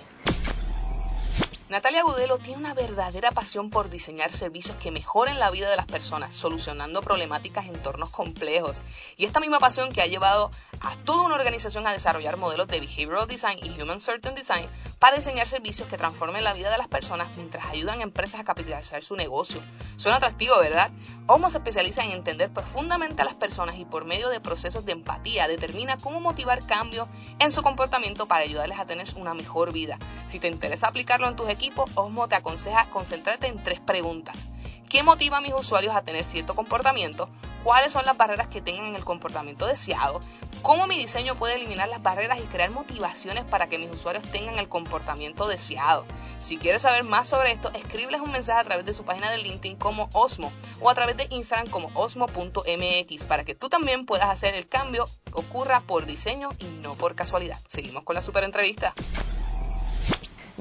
Natalia 1.69 2.03
Gudelo 2.03 2.39
tiene 2.39 2.61
una 2.61 2.73
verdadera 2.73 3.31
pasión 3.31 3.69
por 3.69 3.91
diseñar 3.91 4.33
servicios 4.33 4.79
que 4.79 4.91
mejoren 4.91 5.39
la 5.39 5.51
vida 5.51 5.69
de 5.69 5.77
las 5.77 5.85
personas, 5.85 6.33
solucionando 6.35 7.03
problemáticas 7.03 7.67
en 7.67 7.75
entornos 7.75 8.09
complejos. 8.09 8.81
Y 9.19 9.27
esta 9.27 9.39
misma 9.39 9.59
pasión 9.59 9.93
que 9.93 10.01
ha 10.01 10.07
llevado 10.07 10.51
a 10.81 10.97
toda 11.05 11.25
una 11.25 11.35
organización 11.35 11.87
a 11.87 11.93
desarrollar 11.93 12.39
modelos 12.39 12.69
de 12.69 12.81
Behavioral 12.81 13.27
Design 13.27 13.59
y 13.63 13.83
Human 13.83 14.01
Certain 14.01 14.35
Design 14.35 14.67
para 14.99 15.17
diseñar 15.17 15.47
servicios 15.47 15.89
que 15.89 15.99
transformen 15.99 16.43
la 16.43 16.55
vida 16.55 16.71
de 16.71 16.79
las 16.79 16.89
personas 16.89 17.37
mientras 17.37 17.67
ayudan 17.67 18.01
a 18.01 18.05
empresas 18.05 18.41
a 18.41 18.45
capitalizar 18.45 19.03
su 19.03 19.15
negocio. 19.15 19.63
Suena 19.97 20.17
atractivo, 20.17 20.59
¿verdad? 20.61 20.91
Homo 21.31 21.51
se 21.51 21.59
especializa 21.59 22.03
en 22.03 22.13
entender 22.13 22.51
profundamente 22.51 23.21
a 23.21 23.27
las 23.27 23.35
personas 23.35 23.77
y 23.77 23.85
por 23.85 24.07
medio 24.07 24.31
de 24.31 24.41
procesos 24.41 24.87
de 24.87 24.93
empatía 24.93 25.47
determina 25.47 25.99
cómo 25.99 26.21
motivar 26.21 26.65
cambios 26.65 27.07
en 27.39 27.53
su 27.53 27.61
comportamiento 27.61 28.27
para 28.27 28.45
ayudarles 28.45 28.79
a 28.79 28.87
tener 28.87 29.07
una 29.15 29.35
mejor 29.35 29.71
vida. 29.71 29.99
Si 30.27 30.39
te 30.39 30.49
interesa 30.49 30.89
aplicarlo 30.89 31.29
en 31.29 31.37
tus 31.37 31.51
equipos, 31.51 31.91
Osmo 31.97 32.29
te 32.29 32.37
aconseja 32.37 32.89
concentrarte 32.89 33.47
en 33.47 33.63
tres 33.63 33.79
preguntas. 33.79 34.49
¿Qué 34.89 35.03
motiva 35.03 35.37
a 35.37 35.41
mis 35.43 35.53
usuarios 35.53 35.95
a 35.95 36.01
tener 36.01 36.25
cierto 36.25 36.55
comportamiento? 36.55 37.29
Cuáles 37.65 37.93
son 37.93 38.05
las 38.07 38.17
barreras 38.17 38.47
que 38.47 38.61
tengan 38.61 38.87
en 38.87 38.97
el 38.97 39.05
comportamiento 39.05 39.67
deseado, 39.67 40.21
cómo 40.63 40.87
mi 40.87 40.97
diseño 40.97 41.35
puede 41.37 41.57
eliminar 41.57 41.89
las 41.89 42.03
barreras 42.03 42.39
y 42.41 42.47
crear 42.47 42.71
motivaciones 42.71 43.45
para 43.45 43.69
que 43.69 43.79
mis 43.79 43.91
usuarios 43.91 44.25
tengan 44.31 44.59
el 44.59 44.69
comportamiento 44.69 45.49
deseado. 45.49 46.07
Si 46.41 46.59
quieres 46.59 46.83
saber 46.83 47.05
más 47.05 47.29
sobre 47.29 47.53
esto, 47.53 47.71
escríbeles 47.75 48.21
un 48.21 48.33
mensaje 48.33 48.61
a 48.61 48.65
través 48.65 48.85
de 48.85 48.95
su 48.95 49.05
página 49.05 49.31
de 49.31 49.39
LinkedIn 49.39 49.77
como 49.77 50.09
Osmo 50.13 50.53
o 50.81 50.91
a 50.91 50.95
través 50.95 51.17
de 51.17 51.27
Instagram 51.31 51.69
como 51.69 51.91
osmo.mx 51.95 53.25
para 53.25 53.45
que 53.45 53.55
tú 53.55 53.69
también 53.69 54.07
puedas 54.07 54.29
hacer 54.29 54.55
el 54.55 54.69
cambio 54.69 55.09
que 55.25 55.33
ocurra 55.33 55.81
por 55.81 56.07
diseño 56.07 56.51
y 56.59 56.65
no 56.81 56.97
por 56.97 57.15
casualidad. 57.15 57.59
Seguimos 57.67 58.05
con 58.05 58.15
la 58.15 58.23
super 58.23 58.45
entrevista. 58.45 58.95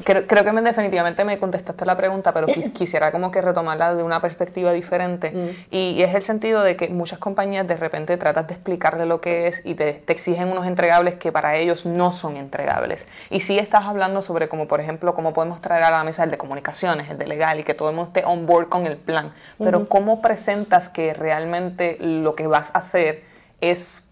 Creo, 0.04 0.28
creo, 0.28 0.44
que 0.44 0.52
definitivamente 0.62 1.26
me 1.26 1.40
contestaste 1.40 1.86
la 1.86 1.96
pregunta, 1.96 2.34
pero 2.34 2.48
quisiera 2.74 3.12
como 3.12 3.32
que 3.32 3.42
retomarla 3.42 3.96
de 3.96 4.04
una 4.04 4.22
perspectiva 4.22 4.72
diferente. 4.72 5.32
Mm. 5.32 5.50
Y, 5.72 6.02
es 6.02 6.16
el 6.16 6.24
sentido 6.24 6.62
de 6.62 6.76
que 6.76 6.90
muchas 6.90 7.20
compañías 7.20 7.68
de 7.68 7.76
repente 7.76 8.18
tratas 8.18 8.48
de 8.48 8.54
explicarle 8.54 9.06
lo 9.06 9.22
que 9.22 9.48
es 9.48 9.62
y 9.66 9.76
te, 9.76 9.94
te, 9.94 10.14
exigen 10.14 10.50
unos 10.50 10.66
entregables 10.66 11.18
que 11.18 11.32
para 11.32 11.56
ellos 11.56 11.86
no 11.86 12.12
son 12.12 12.38
entregables. 12.38 13.08
Y 13.30 13.42
si 13.42 13.60
estás 13.60 13.86
hablando 13.86 14.22
sobre 14.22 14.48
como, 14.48 14.68
por 14.68 14.80
ejemplo, 14.80 15.14
cómo 15.14 15.34
podemos 15.34 15.62
traer 15.62 15.84
a 15.84 15.92
la 15.92 16.04
mesa 16.04 16.24
el 16.24 16.32
de 16.32 16.38
comunicaciones, 16.38 17.10
el 17.10 17.18
de 17.18 17.28
legal 17.28 17.60
y 17.60 17.64
que 17.64 17.74
todo 17.74 17.90
el 17.90 17.96
mundo 17.96 18.12
esté 18.14 18.26
on 18.26 18.46
board 18.46 18.70
con 18.70 18.86
el 18.86 18.98
plan. 18.98 19.34
Pero 19.58 19.90
¿cómo 19.90 20.22
presentas 20.22 20.90
que 20.90 21.14
realmente 21.14 21.98
lo 22.00 22.36
que 22.36 22.48
vas 22.48 22.72
a 22.74 22.80
hacer 22.80 23.24
es 23.62 24.07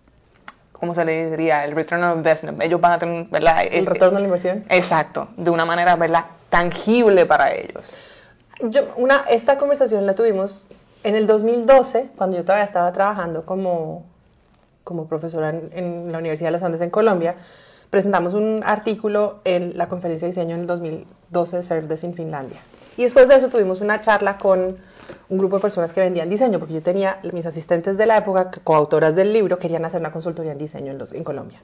¿cómo 0.80 0.94
se 0.94 1.06
le 1.06 1.32
diría? 1.32 1.66
El 1.66 1.74
return 1.76 2.04
on 2.04 2.18
investment. 2.18 2.62
Ellos 2.62 2.80
van 2.82 2.94
a 2.94 3.00
tener, 3.00 3.26
¿verdad? 3.26 3.64
El, 3.64 3.74
el 3.74 3.86
retorno 3.86 4.18
a 4.18 4.22
la 4.22 4.26
inversión. 4.26 4.66
Exacto, 4.70 5.30
de 5.38 5.50
una 5.50 5.66
manera, 5.66 5.96
¿verdad? 5.96 6.26
Tangible 6.50 7.26
para 7.26 7.54
ellos. 7.54 7.98
Yo, 8.62 8.94
una, 8.96 9.26
esta 9.30 9.58
conversación 9.58 10.06
la 10.06 10.16
tuvimos 10.16 10.66
en 11.04 11.16
el 11.16 11.28
2012, 11.28 12.10
cuando 12.16 12.38
yo 12.38 12.44
todavía 12.44 12.66
estaba 12.66 12.92
trabajando 12.92 13.46
como, 13.46 14.06
como 14.84 15.08
profesora 15.08 15.50
en, 15.50 16.12
la 16.12 16.18
Universidad 16.18 16.48
de 16.48 16.54
los 16.54 16.64
Andes 16.64 16.82
en 16.82 16.90
Colombia. 16.90 17.36
Presentamos 17.90 18.34
un 18.34 18.64
artículo 18.66 19.40
en 19.44 19.78
la 19.78 19.88
conferencia 19.88 20.28
de 20.28 20.32
diseño 20.32 20.56
en 20.56 20.62
el 20.62 20.68
2012 20.68 21.58
de 21.58 21.64
Servdes 21.64 22.04
en 22.04 22.16
Finlandia. 22.16 22.60
Y 22.98 23.04
después 23.04 23.28
de 23.28 23.36
eso 23.36 23.50
tuvimos 23.50 23.82
una 23.82 24.02
charla 24.02 24.38
con 24.38 24.78
un 25.30 25.38
grupo 25.38 25.58
de 25.58 25.62
personas 25.62 25.94
que 25.94 26.02
vendían 26.02 26.30
diseño, 26.30 26.60
porque 26.60 26.74
yo 26.76 26.84
tenía 26.84 27.20
mis 27.34 27.46
asistentes 27.46 27.98
de 27.98 28.06
la 28.06 28.18
época, 28.18 28.52
coautoras 28.64 29.16
del 29.16 29.34
libro, 29.34 29.58
querían 29.58 29.86
hacer 29.86 30.00
una 30.00 30.12
consultoría 30.12 30.52
en 30.52 30.58
diseño 30.58 30.92
en, 30.92 30.98
los, 30.98 31.14
en 31.14 31.24
Colombia. 31.24 31.62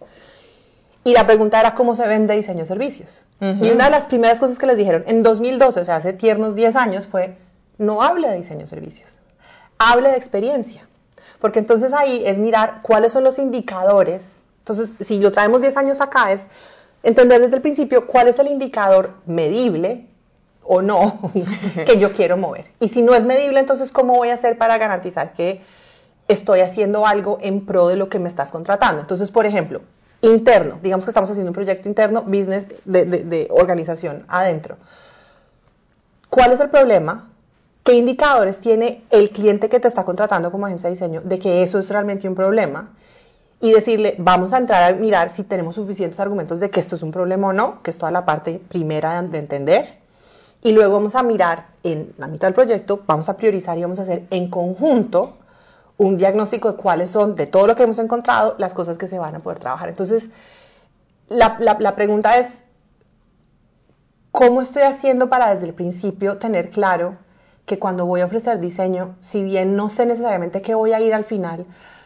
Y 1.03 1.13
la 1.13 1.25
pregunta 1.25 1.59
era 1.59 1.73
cómo 1.73 1.95
se 1.95 2.07
vende 2.07 2.35
diseño 2.35 2.65
servicios. 2.65 3.23
Y 3.39 3.71
una 3.71 3.85
de 3.85 3.91
las 3.91 4.05
primeras 4.05 4.39
cosas 4.39 4.59
que 4.59 4.67
les 4.67 4.77
dijeron 4.77 5.03
en 5.07 5.23
2012, 5.23 5.79
o 5.79 5.85
sea, 5.85 5.95
hace 5.95 6.13
tiernos 6.13 6.53
10 6.53 6.75
años, 6.75 7.07
fue, 7.07 7.37
no 7.79 8.03
hable 8.03 8.29
de 8.29 8.37
diseño 8.37 8.67
servicios, 8.67 9.17
hable 9.79 10.09
de 10.09 10.17
experiencia. 10.17 10.87
Porque 11.39 11.57
entonces 11.57 11.91
ahí 11.91 12.21
es 12.23 12.37
mirar 12.37 12.81
cuáles 12.83 13.13
son 13.13 13.23
los 13.23 13.39
indicadores. 13.39 14.41
Entonces, 14.59 14.95
si 14.99 15.19
lo 15.19 15.31
traemos 15.31 15.61
10 15.61 15.75
años 15.77 16.01
acá, 16.01 16.31
es 16.31 16.45
entender 17.01 17.41
desde 17.41 17.55
el 17.55 17.61
principio 17.63 18.05
cuál 18.05 18.27
es 18.27 18.37
el 18.37 18.47
indicador 18.47 19.15
medible 19.25 20.10
o 20.63 20.81
no 20.81 21.31
que 21.85 21.97
yo 21.99 22.13
quiero 22.13 22.37
mover. 22.37 22.65
Y 22.79 22.89
si 22.89 23.01
no 23.01 23.13
es 23.13 23.25
medible, 23.25 23.59
entonces, 23.59 23.91
¿cómo 23.91 24.15
voy 24.15 24.29
a 24.29 24.35
hacer 24.35 24.57
para 24.57 24.77
garantizar 24.77 25.33
que 25.33 25.61
estoy 26.27 26.61
haciendo 26.61 27.05
algo 27.05 27.37
en 27.41 27.65
pro 27.65 27.87
de 27.87 27.95
lo 27.95 28.09
que 28.09 28.19
me 28.19 28.29
estás 28.29 28.51
contratando? 28.51 29.01
Entonces, 29.01 29.31
por 29.31 29.45
ejemplo, 29.45 29.81
interno, 30.21 30.79
digamos 30.81 31.05
que 31.05 31.11
estamos 31.11 31.29
haciendo 31.29 31.49
un 31.49 31.55
proyecto 31.55 31.89
interno, 31.89 32.23
business 32.23 32.67
de, 32.85 33.47
organización 33.51 34.25
adentro. 34.27 34.77
¿Cuál 36.29 36.53
es 36.53 36.59
el 36.59 36.69
problema? 36.69 37.29
¿Qué 37.83 37.93
indicadores 37.93 38.59
tiene 38.59 39.03
el 39.09 39.31
cliente 39.31 39.67
que 39.67 39.79
te 39.79 39.87
está 39.87 40.05
contratando 40.05 40.51
como 40.51 40.67
agencia 40.67 40.87
de 40.87 40.95
diseño 40.95 41.21
de 41.21 41.39
que 41.39 41.63
eso 41.63 41.79
es 41.79 41.89
realmente 41.89 42.27
un 42.27 42.35
problema? 42.35 42.91
Y 43.59 43.73
decirle, 43.73 44.15
vamos 44.17 44.53
a 44.53 44.57
entrar 44.57 44.91
a 44.91 44.95
mirar 44.95 45.29
si 45.29 45.43
tenemos 45.43 45.75
suficientes 45.75 46.19
argumentos 46.19 46.59
de 46.59 46.69
que 46.69 46.79
esto 46.79 46.95
es 46.95 47.03
un 47.03 47.11
problema 47.11 47.49
o 47.49 47.53
no, 47.53 47.81
que 47.83 47.91
es 47.91 47.97
toda 47.97 48.11
la 48.11 48.25
parte 48.25 48.59
primera 48.69 49.21
de 49.21 49.37
entender 49.37 50.00
y 50.63 50.71
luego 50.71 50.93
vamos 50.93 51.15
a 51.15 51.23
mirar 51.23 51.67
en 51.83 52.13
la 52.17 52.27
mitad 52.27 52.47
del 52.47 52.53
proyecto, 52.53 53.01
vamos 53.05 53.29
a 53.29 53.37
priorizar 53.37 53.77
y 53.77 53.81
vamos 53.81 53.99
a 53.99 54.03
hacer 54.03 54.25
en 54.29 54.49
conjunto 54.49 55.37
un 55.97 56.17
diagnóstico 56.17 56.71
de 56.71 56.77
cuáles 56.77 57.11
son, 57.11 57.35
de 57.35 57.47
todo 57.47 57.67
lo 57.67 57.75
que 57.75 57.83
hemos 57.83 57.99
encontrado, 57.99 58.55
las 58.57 58.73
cosas 58.73 58.97
que 58.97 59.07
se 59.07 59.19
van 59.19 59.35
a 59.35 59.39
poder 59.39 59.59
trabajar. 59.59 59.89
Entonces, 59.89 60.29
la, 61.29 61.57
la 61.59 61.95
pregunta 61.95 62.37
es, 62.37 62.63
¿cómo 64.31 64.61
estoy 64.61 64.83
haciendo 64.83 65.29
para 65.29 65.53
desde 65.53 65.67
el 65.67 65.73
principio 65.73 66.37
tener 66.37 66.69
claro 66.69 67.17
que 67.65 67.79
cuando 67.79 68.05
voy 68.05 68.21
a 68.21 68.25
ofrecer 68.25 68.59
diseño, 68.59 69.15
si 69.19 69.43
bien 69.43 69.75
no 69.75 69.89
sé 69.89 70.05
necesariamente 70.05 70.61
qué 70.61 70.75
voy 70.75 70.93
a 70.93 70.99
ir 70.99 71.13
al 71.13 71.23
final, 71.23 71.65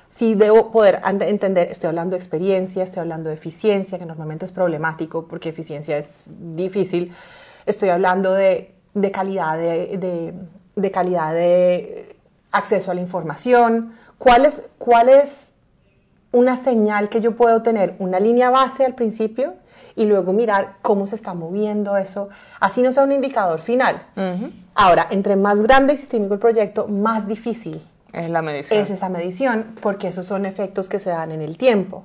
sí 0.10 0.36
debo 0.36 0.72
poder 0.72 1.02
entender, 1.04 1.72
estoy 1.72 1.89
hablando 1.89 2.12
de 2.15 2.18
experiencia, 2.18 2.84
estoy 2.84 3.02
hablando 3.02 3.30
de 3.30 3.36
eficiencia, 3.36 3.98
que 3.98 4.06
normalmente 4.06 4.46
es 4.46 4.52
problemático 4.52 5.28
porque 5.28 5.50
eficiencia 5.50 5.98
es 5.98 6.26
difícil, 6.28 7.13
estoy 7.65 7.89
hablando 7.89 8.34
de, 8.34 8.73
calidad 9.12 9.58
de, 9.58 10.91
calidad 10.91 11.34
de 11.34 12.15
acceso 12.51 12.91
a 12.91 12.93
la 12.93 13.01
información, 13.01 13.93
cuál 14.17 14.45
es, 14.45 14.69
cuál 14.78 15.10
es 15.10 15.47
una 16.32 16.58
señal 16.58 17.10
que 17.10 17.21
yo 17.21 17.36
puedo 17.36 17.62
tener, 17.62 17.95
una 17.99 18.19
línea 18.19 18.49
base 18.49 18.86
al 18.86 18.95
principio 18.95 19.54
y 19.95 20.06
luego 20.06 20.34
mirar 20.34 20.75
cómo 20.82 21.08
se 21.08 21.15
está 21.15 21.34
moviendo 21.34 21.95
eso, 21.97 22.30
así 22.60 22.82
no 22.82 22.91
sea 22.91 23.04
un 23.04 23.12
indicador 23.12 23.62
final. 23.62 24.01
Ahora, 24.73 25.08
entre 25.10 25.36
más 25.36 25.62
grande 25.62 25.93
y 25.93 25.97
sistémico 25.97 26.34
el 26.34 26.39
proyecto, 26.39 26.88
más 26.88 27.28
difícil 27.28 27.82
es 28.12 28.30
la 28.30 28.41
medición. 28.41 28.82
Es 28.82 28.89
esa 28.89 29.10
medición, 29.10 29.75
porque 29.82 30.08
esos 30.08 30.25
son 30.25 30.45
efectos 30.45 30.89
que 30.89 30.99
se 30.99 31.10
dan 31.10 31.32
en 31.32 31.41
el 31.41 31.58
tiempo. 31.58 32.04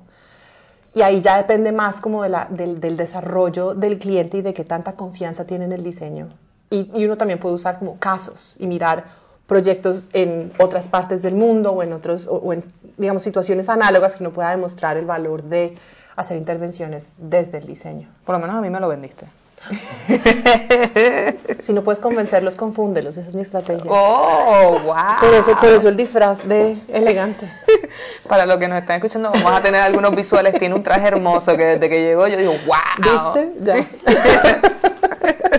Y 0.93 1.01
ahí 1.03 1.21
ya 1.21 1.37
depende 1.37 1.71
más 1.71 2.01
como 2.01 2.23
de 2.23 2.29
la, 2.29 2.47
del, 2.49 2.97
desarrollo 2.97 3.73
del 3.73 3.97
cliente 3.97 4.37
y 4.37 4.41
de 4.41 4.53
qué 4.53 4.65
tanta 4.65 4.93
confianza 4.93 5.45
tiene 5.45 5.65
en 5.65 5.71
el 5.71 5.83
diseño. 5.83 6.29
Y, 6.69 6.91
y, 6.93 7.05
uno 7.05 7.17
también 7.17 7.39
puede 7.39 7.55
usar 7.55 7.79
como 7.79 7.97
casos 7.97 8.55
y 8.59 8.67
mirar 8.67 9.05
proyectos 9.47 10.09
en 10.13 10.53
otras 10.59 10.87
partes 10.87 11.21
del 11.21 11.35
mundo 11.35 11.71
o 11.71 11.83
en 11.83 11.93
otros, 11.93 12.27
o, 12.29 12.53
en, 12.53 12.63
digamos, 12.97 13.23
situaciones 13.23 13.67
análogas 13.69 14.15
que 14.15 14.23
uno 14.23 14.31
pueda 14.31 14.51
demostrar 14.51 14.97
el 14.97 15.05
valor 15.05 15.43
de 15.43 15.75
hacer 16.15 16.37
intervenciones 16.37 17.13
desde 17.17 17.57
el 17.57 17.67
diseño. 17.67 18.09
Por 18.25 18.35
lo 18.35 18.39
menos 18.39 18.55
a 18.55 18.61
mí 18.61 18.69
me 18.69 18.79
lo 18.79 18.87
vendiste. 18.87 19.27
si 21.59 21.73
no 21.73 21.83
puedes 21.83 21.99
convencerlos, 21.99 22.55
confúndelos. 22.55 23.17
Esa 23.17 23.29
es 23.29 23.35
mi 23.35 23.41
estrategia. 23.41 23.83
Oh, 23.89 24.79
wow. 24.83 25.19
Por 25.19 25.33
eso, 25.33 25.55
por 25.57 25.69
eso 25.69 25.89
el 25.89 25.97
disfraz 25.97 26.47
de 26.47 26.77
elegante. 26.87 27.51
Para 28.27 28.45
los 28.45 28.57
que 28.57 28.67
nos 28.67 28.79
están 28.79 28.97
escuchando, 28.97 29.31
vamos 29.31 29.53
a 29.53 29.61
tener 29.61 29.81
algunos 29.81 30.15
visuales. 30.15 30.55
Tiene 30.57 30.75
un 30.75 30.83
traje 30.83 31.07
hermoso 31.07 31.55
que 31.55 31.65
desde 31.65 31.89
que 31.89 32.01
llegó 32.01 32.27
yo 32.27 32.37
digo, 32.37 32.53
wow. 32.65 33.33
¿Viste? 33.33 33.53
Ya. 33.61 33.87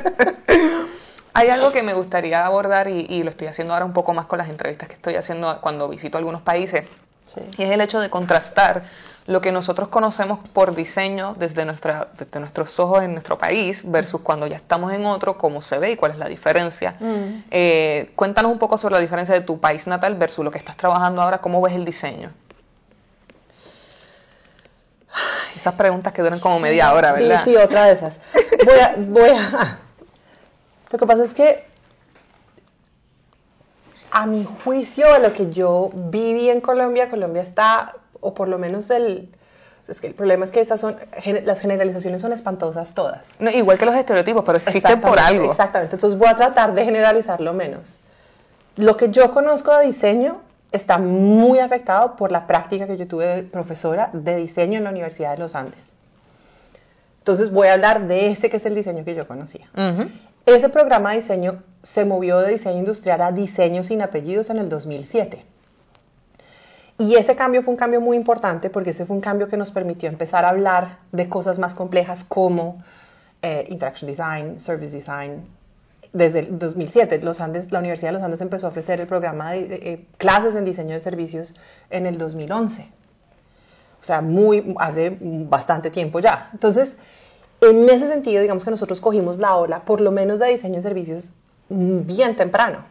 Hay 1.35 1.49
algo 1.49 1.73
que 1.73 1.83
me 1.83 1.95
gustaría 1.95 2.45
abordar 2.45 2.89
y, 2.89 3.23
lo 3.23 3.31
estoy 3.31 3.47
haciendo 3.47 3.73
ahora 3.73 3.87
un 3.87 3.95
poco 3.95 4.13
más 4.13 4.27
con 4.27 4.39
las 4.39 4.51
entrevistas 4.51 4.89
que 4.89 4.95
estoy 4.95 5.15
haciendo 5.15 5.61
cuando 5.61 5.89
visito 5.89 6.19
algunos 6.19 6.43
países. 6.43 6.85
Y 7.57 7.63
es 7.63 7.71
el 7.71 7.81
hecho 7.81 8.01
de 8.01 8.11
contrastar 8.11 8.83
lo 9.27 9.41
que 9.41 9.53
nosotros 9.53 9.89
conocemos 9.89 10.41
por 10.53 10.75
diseño 10.75 11.35
desde, 11.39 11.65
nuestra, 11.65 12.09
desde 12.19 12.41
nuestros 12.41 12.79
ojos 12.81 13.03
en 13.03 13.13
nuestro 13.13 13.39
país 13.39 13.83
versus 13.85 14.21
cuando 14.21 14.47
ya 14.47 14.57
estamos 14.57 14.93
en 14.93 15.07
otro, 15.07 15.39
cómo 15.39 15.63
se 15.63 15.79
ve 15.79 15.93
y 15.93 15.97
cuál 15.97 16.13
es 16.13 16.19
la 16.19 16.29
diferencia. 16.29 16.97
Mm. 16.99 17.45
Eh, 17.51 18.13
cuéntanos 18.17 18.51
un 18.51 18.59
poco 18.59 18.79
sobre 18.79 18.95
la 18.95 19.01
diferencia 19.01 19.35
de 19.35 19.43
tu 19.43 19.61
país 19.61 19.87
natal 19.87 20.17
versus 20.17 20.45
lo 20.45 20.51
que 20.51 20.59
estás 20.59 20.77
trabajando 20.77 21.23
ahora, 21.23 21.39
cómo 21.39 21.61
ves 21.61 21.75
el 21.75 21.85
diseño. 21.85 22.31
Esas 25.55 25.75
preguntas 25.75 26.13
que 26.13 26.23
duran 26.23 26.41
como 26.41 26.59
media 26.59 26.93
hora, 26.93 27.13
¿verdad? 27.13 27.45
Sí, 27.45 27.51
sí, 27.51 27.57
otra 27.57 27.85
de 27.85 27.93
esas. 27.93 28.19
Voy 28.65 28.79
a, 28.79 28.95
voy 28.99 29.31
a... 29.31 29.79
Lo 30.91 30.99
que 30.99 31.07
pasa 31.07 31.25
es 31.25 31.33
que 31.33 31.72
a 34.13 34.27
mi 34.27 34.45
juicio, 34.45 35.19
lo 35.19 35.33
que 35.33 35.51
yo 35.51 35.91
viví 35.95 36.51
en 36.51 36.61
Colombia, 36.61 37.09
Colombia 37.09 37.43
está 37.43 37.95
o 38.21 38.35
por 38.35 38.49
lo 38.49 38.59
menos 38.59 38.91
el... 38.91 39.29
Es 39.89 40.01
que 40.01 40.07
el 40.07 40.15
problema 40.15 40.45
es 40.45 40.53
que 40.53 40.61
esas 40.61 40.81
son, 40.81 40.97
las 41.45 41.59
generalizaciones 41.59 42.23
son 42.23 42.33
espantosas 42.33 42.95
todas. 42.95 43.37
igual 43.53 43.79
que 43.79 43.85
los 43.85 43.95
estereotipos, 43.95 44.45
pero 44.45 44.59
existen 44.59 45.01
por 45.01 45.19
algo. 45.19 45.51
Exactamente, 45.51 45.97
entonces 45.97 46.19
voy 46.19 46.29
a 46.29 46.37
tratar 46.37 46.73
de 46.75 46.85
generalizarlo 46.85 47.53
menos. 47.53 47.99
Lo 48.77 48.97
que 48.97 49.11
yo 49.11 49.33
conozco 49.33 49.77
de 49.77 49.87
diseño 49.87 50.41
está 50.71 50.99
muy 50.99 51.59
afectado 51.59 52.17
por 52.17 52.33
la 52.33 52.47
práctica 52.47 52.87
que 52.87 52.97
yo 52.97 53.09
tuve 53.09 53.27
de 53.27 53.43
profesora 53.43 54.11
de 54.13 54.37
diseño 54.37 54.79
en 54.79 54.85
la 54.85 54.91
Universidad 54.91 55.33
de 55.33 55.39
los 55.39 55.55
Andes. 55.55 55.95
Entonces 57.19 57.51
voy 57.51 57.69
a 57.69 57.75
hablar 57.75 58.07
de 58.07 58.29
ese 58.29 58.51
que 58.51 58.59
es 58.59 58.67
el 58.67 58.75
diseño 58.75 59.05
que 59.05 59.15
yo 59.15 59.27
conocía. 59.27 59.69
Ese 60.47 60.69
programa 60.69 61.11
de 61.11 61.17
diseño 61.17 61.63
se 61.83 62.05
movió 62.05 62.39
de 62.39 62.53
diseño 62.53 62.79
industrial 62.79 63.23
a 63.23 63.33
diseño 63.33 63.85
sin 63.85 64.03
apellidos 64.03 64.51
en 64.51 64.59
el 64.59 64.69
2007. 64.69 65.45
Y 66.99 67.15
ese 67.17 67.37
cambio 67.37 67.63
fue 67.63 67.73
un 67.73 67.79
cambio 67.79 68.01
muy 68.01 68.17
importante 68.17 68.71
porque 68.71 68.91
ese 68.91 69.07
fue 69.07 69.17
un 69.17 69.23
cambio 69.23 69.49
que 69.49 69.57
nos 69.57 69.71
permitió 69.71 70.09
empezar 70.09 70.45
a 70.45 70.51
hablar 70.51 70.99
de 71.11 71.29
cosas 71.29 71.59
más 71.59 71.75
complejas 71.75 72.25
como 72.25 72.83
eh, 73.41 73.67
interaction 73.69 74.09
design, 74.09 74.61
service 74.61 74.93
design, 74.93 75.47
desde 76.13 76.41
el 76.41 76.59
2007. 76.59 77.21
Los 77.23 77.41
Andes, 77.41 77.73
la 77.73 77.79
Universidad 77.79 78.11
de 78.11 78.15
los 78.15 78.23
Andes 78.23 78.41
empezó 78.41 78.67
a 78.67 78.71
ofrecer 78.71 79.01
el 79.01 79.07
programa 79.07 79.53
de, 79.53 79.67
de, 79.67 79.75
eh, 79.77 80.07
clases 80.19 80.55
en 80.55 80.65
diseño 80.65 80.95
de 80.95 81.01
servicios 81.01 81.55
en 81.91 82.07
el 82.07 82.19
2011. 82.19 82.83
O 84.01 84.05
sea, 84.05 84.21
muy, 84.21 84.75
hace 84.79 85.17
bastante 85.21 85.91
tiempo 85.91 86.21
ya. 86.21 86.51
Entonces, 86.53 86.97
en 87.63 87.89
ese 87.89 88.09
sentido, 88.09 88.43
digamos 88.43 88.65
que 88.65 88.71
nosotros 88.71 89.01
cogimos 89.01 89.39
la 89.39 89.57
ola, 89.57 89.85
por 89.85 90.01
lo 90.01 90.11
menos 90.11 90.39
de 90.39 90.49
diseño 90.49 90.77
de 90.77 90.83
servicios, 90.83 91.33
bien 91.69 92.37
temprano. 92.37 92.85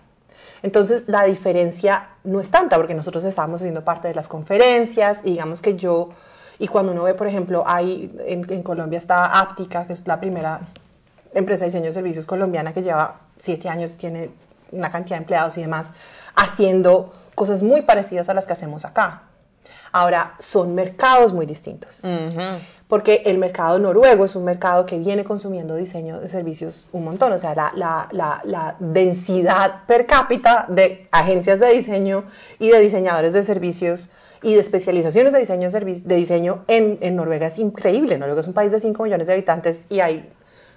Entonces, 0.63 1.03
la 1.07 1.23
diferencia 1.23 2.09
no 2.23 2.39
es 2.39 2.49
tanta, 2.49 2.77
porque 2.77 2.93
nosotros 2.93 3.25
estábamos 3.25 3.61
haciendo 3.61 3.83
parte 3.83 4.07
de 4.07 4.15
las 4.15 4.27
conferencias, 4.27 5.19
y 5.23 5.31
digamos 5.31 5.61
que 5.61 5.75
yo, 5.75 6.09
y 6.59 6.67
cuando 6.67 6.91
uno 6.91 7.03
ve, 7.03 7.13
por 7.15 7.27
ejemplo, 7.27 7.63
hay, 7.65 8.15
en, 8.25 8.63
Colombia 8.63 8.97
está 8.97 9.39
Aptica, 9.39 9.87
que 9.87 9.93
es 9.93 10.07
la 10.07 10.19
primera 10.19 10.61
empresa 11.33 11.65
de 11.65 11.69
diseño 11.69 11.85
de 11.85 11.93
servicios 11.93 12.25
colombiana 12.25 12.73
que 12.73 12.83
lleva 12.83 13.21
siete 13.39 13.67
años, 13.69 13.97
tiene 13.97 14.29
una 14.71 14.89
cantidad 14.91 15.17
de 15.17 15.23
empleados 15.23 15.57
y 15.57 15.61
demás, 15.61 15.87
haciendo 16.35 17.13
cosas 17.35 17.63
muy 17.63 17.81
parecidas 17.81 18.29
a 18.29 18.33
las 18.33 18.45
que 18.45 18.53
hacemos 18.53 18.85
acá. 18.85 19.23
Ahora, 19.91 20.35
son 20.39 20.75
mercados 20.75 21.33
muy 21.33 21.45
distintos. 21.45 21.99
Uh. 22.03 22.59
Porque 22.91 23.23
el 23.25 23.37
mercado 23.37 23.79
noruego 23.79 24.25
es 24.25 24.35
un 24.35 24.43
mercado 24.43 24.85
que 24.85 24.97
viene 24.97 25.23
consumiendo 25.23 25.77
diseño 25.77 26.19
de 26.19 26.27
servicios 26.27 26.85
un 26.91 27.05
montón. 27.05 27.31
O 27.31 27.39
sea, 27.39 27.55
la, 27.55 27.71
la, 27.73 28.09
la, 28.11 28.41
la 28.43 28.75
densidad 28.79 29.85
per 29.87 30.05
cápita 30.05 30.65
de 30.67 31.07
agencias 31.09 31.61
de 31.61 31.71
diseño 31.71 32.25
y 32.59 32.67
de 32.67 32.81
diseñadores 32.81 33.31
de 33.31 33.43
servicios 33.43 34.09
y 34.43 34.55
de 34.55 34.59
especializaciones 34.59 35.31
de 35.31 35.39
diseño, 35.39 35.69
de 35.71 36.15
diseño 36.17 36.65
en, 36.67 36.97
en 36.99 37.15
Noruega 37.15 37.47
es 37.47 37.59
increíble. 37.59 38.17
Noruega 38.17 38.41
es 38.41 38.47
un 38.47 38.53
país 38.53 38.73
de 38.73 38.81
5 38.81 39.03
millones 39.03 39.27
de 39.27 39.33
habitantes 39.33 39.85
y 39.87 40.01
hay 40.01 40.29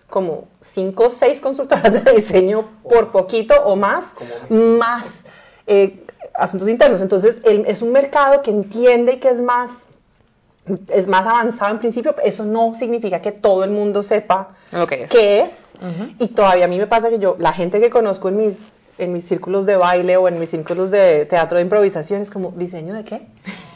como 0.09 0.47
5 0.61 1.07
o 1.07 1.11
6 1.11 1.41
consultoras 1.41 2.05
de 2.05 2.13
diseño 2.13 2.69
por 2.89 3.11
poquito 3.11 3.55
o 3.65 3.75
más, 3.75 4.05
más 4.49 5.25
eh, 5.67 6.05
asuntos 6.35 6.69
internos. 6.69 7.01
Entonces, 7.01 7.41
el, 7.43 7.67
es 7.67 7.83
un 7.83 7.91
mercado 7.91 8.41
que 8.41 8.53
entiende 8.53 9.19
que 9.19 9.31
es 9.31 9.41
más, 9.41 9.71
es 10.89 11.09
más 11.09 11.27
avanzado 11.27 11.71
en 11.73 11.79
principio. 11.79 12.15
Eso 12.25 12.45
no 12.45 12.75
significa 12.75 13.21
que 13.21 13.33
todo 13.33 13.65
el 13.65 13.71
mundo 13.71 14.03
sepa 14.03 14.51
qué 15.11 15.43
es. 15.43 15.55
Uh 15.81 15.87
-huh. 15.87 16.15
Y 16.19 16.29
todavía 16.29 16.65
a 16.67 16.69
mí 16.69 16.79
me 16.79 16.87
pasa 16.87 17.11
que 17.11 17.19
yo, 17.19 17.37
la 17.39 17.53
gente 17.53 17.81
que 17.81 17.91
conozco 17.91 18.29
en 18.29 18.37
mis, 18.37 18.73
en 18.99 19.13
mis 19.13 19.25
círculos 19.27 19.67
de 19.67 19.77
baile 19.77 20.17
o 20.17 20.29
en 20.29 20.39
mis 20.39 20.51
círculos 20.51 20.91
de 20.91 21.27
teatro 21.27 21.59
de 21.59 21.63
improvisación 21.65 22.23
es 22.23 22.31
como, 22.31 22.53
¿diseño 22.53 22.95
de 22.95 23.05
qué? 23.05 23.27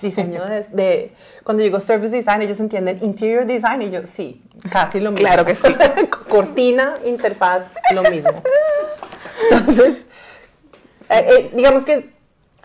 Diseño 0.03 0.45
de, 0.47 0.63
de 0.73 1.13
cuando 1.43 1.63
digo 1.63 1.81
service 1.81 2.15
design, 2.15 2.43
ellos 2.43 2.61
entienden 2.61 2.99
interior 3.03 3.45
design 3.47 3.83
y 3.83 3.91
yo, 3.91 4.07
sí, 4.07 4.43
casi 4.71 5.01
lo 5.01 5.11
mismo. 5.11 5.27
Claro 5.27 5.45
que 5.45 5.55
sí. 5.55 5.75
Cortina, 6.29 6.99
interfaz, 7.05 7.73
lo 7.95 8.03
mismo. 8.05 8.43
Entonces, 9.51 10.05
eh, 11.11 11.27
eh, 11.29 11.51
digamos 11.55 11.85
que 11.85 12.18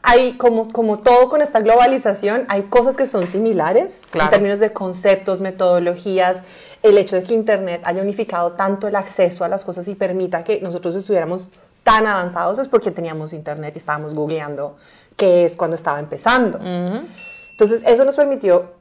hay 0.03 0.33
como, 0.33 0.71
como 0.71 0.99
todo 0.99 1.29
con 1.29 1.41
esta 1.41 1.61
globalización, 1.61 2.45
hay 2.49 2.63
cosas 2.63 2.97
que 2.97 3.05
son 3.05 3.25
similares 3.25 4.01
claro. 4.11 4.27
en 4.27 4.31
términos 4.31 4.59
de 4.59 4.73
conceptos, 4.73 5.39
metodologías, 5.39 6.41
el 6.83 6.97
hecho 6.97 7.15
de 7.15 7.23
que 7.23 7.33
Internet 7.33 7.81
haya 7.85 8.01
unificado 8.01 8.51
tanto 8.51 8.89
el 8.89 8.97
acceso 8.97 9.45
a 9.45 9.47
las 9.47 9.63
cosas 9.63 9.87
y 9.87 9.95
permita 9.95 10.43
que 10.43 10.59
nosotros 10.59 10.93
estuviéramos 10.95 11.47
tan 11.83 12.05
avanzados 12.05 12.59
es 12.59 12.67
porque 12.67 12.91
teníamos 12.91 13.31
Internet 13.31 13.73
y 13.75 13.79
estábamos 13.79 14.13
googleando 14.13 14.75
qué 15.15 15.45
es 15.45 15.55
cuando 15.55 15.77
estaba 15.77 15.99
empezando. 15.99 16.57
Uh 16.57 16.61
-huh. 16.61 17.05
Entonces, 17.51 17.81
eso 17.85 18.03
nos 18.03 18.15
permitió, 18.15 18.73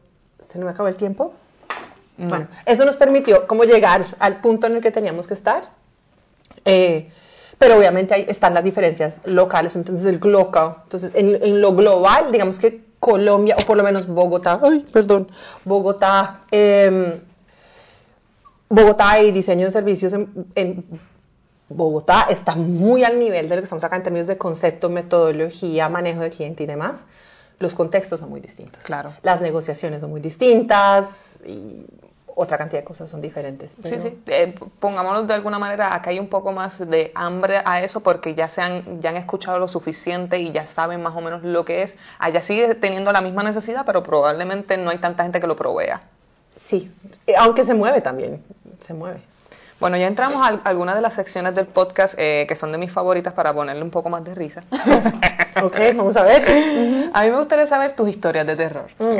¿se 0.49 0.59
me 0.59 0.69
acabó 0.69 0.89
el 0.89 0.97
tiempo? 0.97 1.33
No. 2.17 2.29
Bueno, 2.29 2.49
eso 2.67 2.85
nos 2.85 2.97
permitió 2.97 3.47
como 3.47 3.63
llegar 3.63 4.07
al 4.19 4.41
punto 4.41 4.67
en 4.67 4.75
el 4.75 4.81
que 4.81 4.91
teníamos 4.91 5.29
que 5.29 5.35
estar. 5.35 5.69
Eh, 6.65 7.11
pero 7.63 7.77
obviamente 7.77 8.13
ahí 8.13 8.25
están 8.27 8.55
las 8.55 8.65
diferencias 8.65 9.21
locales, 9.25 9.77
entonces 9.77 10.05
el 10.09 10.19
glocal, 10.19 10.79
entonces 10.83 11.15
en, 11.15 11.41
en, 11.41 11.61
lo 11.61 11.73
global, 11.77 12.33
digamos 12.33 12.59
que 12.59 12.81
Colombia, 12.99 13.55
o 13.57 13.65
por 13.65 13.77
lo 13.77 13.85
menos 13.85 14.09
Bogotá, 14.09 14.59
ay, 14.65 14.85
perdón, 14.93 15.31
Bogotá, 15.65 16.41
eh, 16.51 17.21
Bogotá 18.69 19.23
y 19.23 19.31
diseño 19.31 19.67
de 19.67 19.71
servicios 19.71 20.13
en, 20.13 20.29
en, 20.57 20.85
Bogotá 21.69 22.27
está 22.31 22.57
muy 22.57 23.05
al 23.05 23.21
nivel 23.21 23.49
de 23.49 23.55
lo 23.55 23.63
que 23.63 23.67
estamos 23.67 23.85
acá 23.85 23.95
en 23.95 24.03
términos 24.03 24.27
de 24.27 24.37
concepto, 24.37 24.91
metodología, 24.91 25.89
manejo 25.89 26.21
de 26.21 26.31
cliente 26.31 26.65
y 26.65 26.67
demás. 26.67 27.05
Los 27.61 27.75
contextos 27.75 28.19
son 28.19 28.31
muy 28.31 28.41
distintos. 28.41 28.83
Claro. 28.83 29.15
Las 29.23 29.41
negociaciones 29.41 30.01
son 30.01 30.11
muy 30.11 30.21
distintas 30.21 31.39
y 31.47 31.87
otra 32.35 32.59
cantidad 32.59 32.81
de 32.81 32.85
cosas 32.85 33.11
son 33.11 33.21
diferentes. 33.21 33.77
Pero... 33.83 34.03
Sí, 34.03 34.09
sí. 34.09 34.23
Eh, 34.27 34.55
pongámoslo 34.79 35.25
de 35.25 35.35
alguna 35.35 35.59
manera, 35.59 35.95
acá 35.95 36.11
hay 36.11 36.19
un 36.19 36.29
poco 36.29 36.53
más 36.53 36.79
de 36.79 37.13
hambre 37.15 37.63
a 37.65 37.83
eso 37.83 38.01
porque 38.01 38.35
ya, 38.35 38.49
se 38.49 38.61
han, 38.61 39.01
ya 39.01 39.11
han 39.11 39.17
escuchado 39.17 39.59
lo 39.59 39.69
suficiente 39.69 40.39
y 40.39 40.53
ya 40.53 40.67
saben 40.67 41.03
más 41.03 41.15
o 41.15 41.21
menos 41.21 41.43
lo 41.43 41.65
que 41.65 41.83
es. 41.83 41.97
Allá 42.19 42.41
sigue 42.41 42.75
teniendo 42.75 43.13
la 43.13 43.21
misma 43.21 43.43
necesidad, 43.43 43.85
pero 43.87 44.03
probablemente 44.03 44.77
no 44.77 44.91
hay 44.91 44.99
tanta 44.99 45.23
gente 45.23 45.41
que 45.41 45.47
lo 45.47 45.57
provea. 45.57 46.03
Sí, 46.57 46.91
eh, 47.27 47.35
aunque 47.39 47.65
se 47.65 47.75
mueve 47.75 48.01
también, 48.01 48.43
se 48.87 48.95
mueve. 48.95 49.21
Bueno, 49.83 49.97
ya 49.97 50.07
entramos 50.07 50.37
a 50.37 50.61
algunas 50.63 50.95
de 50.95 51.01
las 51.01 51.15
secciones 51.15 51.57
del 51.57 51.67
podcast 51.67 52.15
eh, 52.17 52.47
que 52.47 52.55
son 52.55 52.71
de 52.71 52.79
mis 52.79 52.93
favoritas 52.93 53.33
para 53.33 53.53
ponerle 53.53 53.83
un 53.83 53.91
poco 53.91 54.09
más 54.11 54.23
de 54.23 54.33
risa. 54.33 54.63
ok, 55.61 55.77
vamos 55.97 56.17
a 56.17 56.23
ver. 56.23 57.11
A 57.13 57.25
mí 57.25 57.31
me 57.31 57.37
gustaría 57.37 57.67
saber 57.67 57.91
tus 57.91 58.09
historias 58.09 58.47
de 58.47 58.55
terror. 58.55 58.87
Mm. 59.01 59.17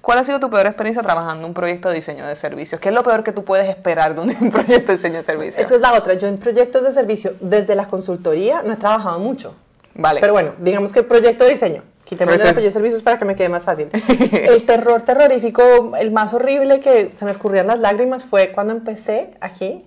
¿Cuál 0.00 0.18
ha 0.18 0.24
sido 0.24 0.40
tu 0.40 0.50
peor 0.50 0.66
experiencia 0.66 1.04
trabajando 1.04 1.44
en 1.44 1.50
un 1.50 1.54
proyecto 1.54 1.88
de 1.88 1.94
diseño 1.94 2.26
de 2.26 2.34
servicios? 2.34 2.80
¿Qué 2.80 2.88
es 2.88 2.94
lo 2.96 3.04
peor 3.04 3.22
que 3.22 3.30
tú 3.30 3.44
puedes 3.44 3.68
esperar 3.68 4.16
de 4.16 4.22
un 4.22 4.50
proyecto 4.50 4.90
de 4.90 4.96
diseño 4.96 5.18
de 5.18 5.24
servicios? 5.24 5.64
Esa 5.64 5.76
es 5.76 5.80
la 5.80 5.92
otra. 5.92 6.14
Yo 6.14 6.26
en 6.26 6.38
proyectos 6.38 6.82
de 6.82 6.92
servicio, 6.92 7.34
desde 7.38 7.76
la 7.76 7.86
consultoría, 7.86 8.64
no 8.64 8.72
he 8.72 8.76
trabajado 8.76 9.20
mucho. 9.20 9.54
Vale. 9.94 10.20
Pero 10.20 10.32
bueno, 10.32 10.54
digamos 10.58 10.92
que 10.92 10.98
el 10.98 11.06
proyecto 11.06 11.44
de 11.44 11.50
diseño. 11.50 11.84
Quíteme 12.14 12.34
el 12.34 12.38
proyecto 12.38 12.62
de 12.62 12.70
servicios 12.70 13.02
para 13.02 13.18
que 13.18 13.24
me 13.24 13.34
quede 13.34 13.48
más 13.48 13.64
fácil. 13.64 13.88
el 14.32 14.64
terror 14.66 15.02
terrorífico, 15.02 15.96
el 15.96 16.12
más 16.12 16.32
horrible 16.32 16.78
que 16.78 17.10
se 17.10 17.24
me 17.24 17.32
escurrían 17.32 17.66
las 17.66 17.80
lágrimas 17.80 18.24
fue 18.24 18.52
cuando 18.52 18.72
empecé 18.72 19.32
aquí, 19.40 19.84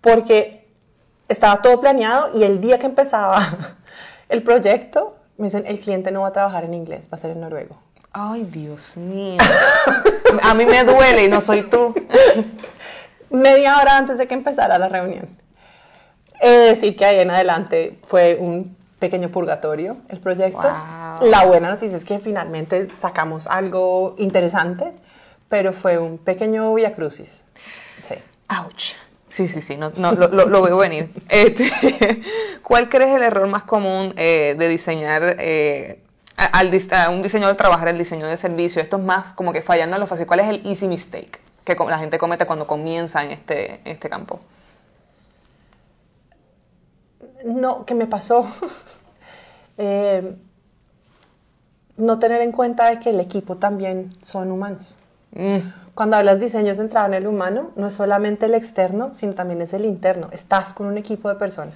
porque 0.00 0.68
estaba 1.28 1.60
todo 1.62 1.80
planeado 1.80 2.30
y 2.32 2.44
el 2.44 2.60
día 2.60 2.78
que 2.78 2.86
empezaba 2.86 3.74
el 4.28 4.44
proyecto, 4.44 5.16
me 5.36 5.46
dicen, 5.46 5.64
el 5.66 5.80
cliente 5.80 6.12
no 6.12 6.20
va 6.20 6.28
a 6.28 6.32
trabajar 6.32 6.62
en 6.62 6.74
inglés, 6.74 7.08
va 7.12 7.16
a 7.16 7.20
ser 7.20 7.32
en 7.32 7.40
noruego. 7.40 7.76
Ay, 8.12 8.44
Dios 8.44 8.96
mío. 8.96 9.38
a 10.42 10.54
mí 10.54 10.64
me 10.64 10.84
duele 10.84 11.24
y 11.24 11.28
no 11.28 11.40
soy 11.40 11.64
tú. 11.64 11.92
Media 13.30 13.78
hora 13.78 13.96
antes 13.96 14.16
de 14.16 14.28
que 14.28 14.34
empezara 14.34 14.78
la 14.78 14.88
reunión. 14.88 15.28
He 16.40 16.50
de 16.50 16.66
decir 16.68 16.96
que 16.96 17.04
ahí 17.04 17.18
en 17.18 17.30
adelante 17.30 17.98
fue 18.02 18.36
un 18.40 18.76
pequeño 18.98 19.30
purgatorio 19.30 19.98
el 20.08 20.20
proyecto. 20.20 20.62
Wow. 20.62 21.28
La 21.28 21.44
buena 21.46 21.70
noticia 21.70 21.96
es 21.96 22.04
que 22.04 22.18
finalmente 22.18 22.88
sacamos 22.90 23.46
algo 23.46 24.14
interesante, 24.18 24.92
pero 25.48 25.72
fue 25.72 25.98
un 25.98 26.18
pequeño 26.18 26.72
via 26.74 26.94
crucis. 26.94 27.42
Sí. 28.02 28.14
Ouch. 28.48 28.94
Sí, 29.28 29.48
sí, 29.48 29.60
sí, 29.60 29.76
no, 29.76 29.92
no 29.96 30.12
lo, 30.12 30.28
lo, 30.28 30.46
lo, 30.46 30.62
veo 30.62 30.78
venir. 30.78 31.10
Este, 31.28 31.70
¿Cuál 32.62 32.88
crees 32.88 33.14
el 33.14 33.22
error 33.22 33.46
más 33.48 33.64
común 33.64 34.14
eh, 34.16 34.56
de 34.58 34.68
diseñar, 34.68 35.36
eh, 35.38 36.00
al, 36.36 36.72
a 36.92 37.10
un 37.10 37.20
diseñador 37.20 37.54
trabajar 37.54 37.88
el 37.88 37.98
diseño 37.98 38.26
de 38.26 38.38
servicio? 38.38 38.80
Esto 38.80 38.96
es 38.96 39.02
más 39.02 39.34
como 39.34 39.52
que 39.52 39.60
fallando 39.60 39.96
en 39.96 40.00
lo 40.00 40.06
fácil. 40.06 40.26
¿Cuál 40.26 40.40
es 40.40 40.48
el 40.48 40.66
easy 40.66 40.88
mistake 40.88 41.38
que 41.64 41.74
la 41.74 41.98
gente 41.98 42.16
comete 42.16 42.46
cuando 42.46 42.66
comienza 42.66 43.22
en 43.24 43.32
este, 43.32 43.80
en 43.84 43.92
este 43.92 44.08
campo? 44.08 44.40
No, 47.46 47.84
que 47.84 47.94
me 47.94 48.06
pasó. 48.06 48.46
eh, 49.78 50.36
no 51.96 52.18
tener 52.18 52.42
en 52.42 52.52
cuenta 52.52 52.90
de 52.90 53.00
que 53.00 53.10
el 53.10 53.20
equipo 53.20 53.56
también 53.56 54.12
son 54.22 54.50
humanos. 54.50 54.98
Mm. 55.32 55.58
Cuando 55.94 56.16
hablas 56.16 56.40
diseño 56.40 56.74
centrado 56.74 57.06
en 57.06 57.14
el 57.14 57.26
humano, 57.26 57.70
no 57.76 57.86
es 57.86 57.94
solamente 57.94 58.46
el 58.46 58.54
externo, 58.54 59.14
sino 59.14 59.34
también 59.34 59.62
es 59.62 59.72
el 59.72 59.86
interno. 59.86 60.28
Estás 60.32 60.74
con 60.74 60.86
un 60.86 60.98
equipo 60.98 61.28
de 61.30 61.36
personas 61.36 61.74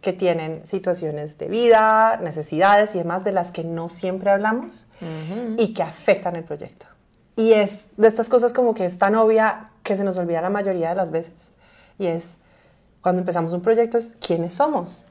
que 0.00 0.12
tienen 0.12 0.66
situaciones 0.66 1.36
de 1.38 1.48
vida, 1.48 2.18
necesidades 2.22 2.94
y 2.94 2.98
demás 2.98 3.24
de 3.24 3.32
las 3.32 3.50
que 3.50 3.64
no 3.64 3.88
siempre 3.88 4.30
hablamos 4.30 4.86
uh 5.00 5.04
-huh. 5.04 5.54
y 5.58 5.74
que 5.74 5.82
afectan 5.82 6.36
el 6.36 6.44
proyecto. 6.44 6.86
Y 7.36 7.52
es 7.52 7.86
de 7.96 8.08
estas 8.08 8.28
cosas 8.28 8.52
como 8.52 8.74
que 8.74 8.84
es 8.84 8.98
tan 8.98 9.14
obvia 9.14 9.70
que 9.82 9.96
se 9.96 10.04
nos 10.04 10.16
olvida 10.16 10.40
la 10.40 10.50
mayoría 10.50 10.90
de 10.90 10.94
las 10.94 11.10
veces. 11.10 11.34
Y 11.98 12.06
es, 12.06 12.24
cuando 13.04 13.20
empezamos 13.20 13.52
un 13.52 13.60
proyecto, 13.60 13.98
es 13.98 14.16
quiénes 14.18 14.54
somos. 14.54 15.04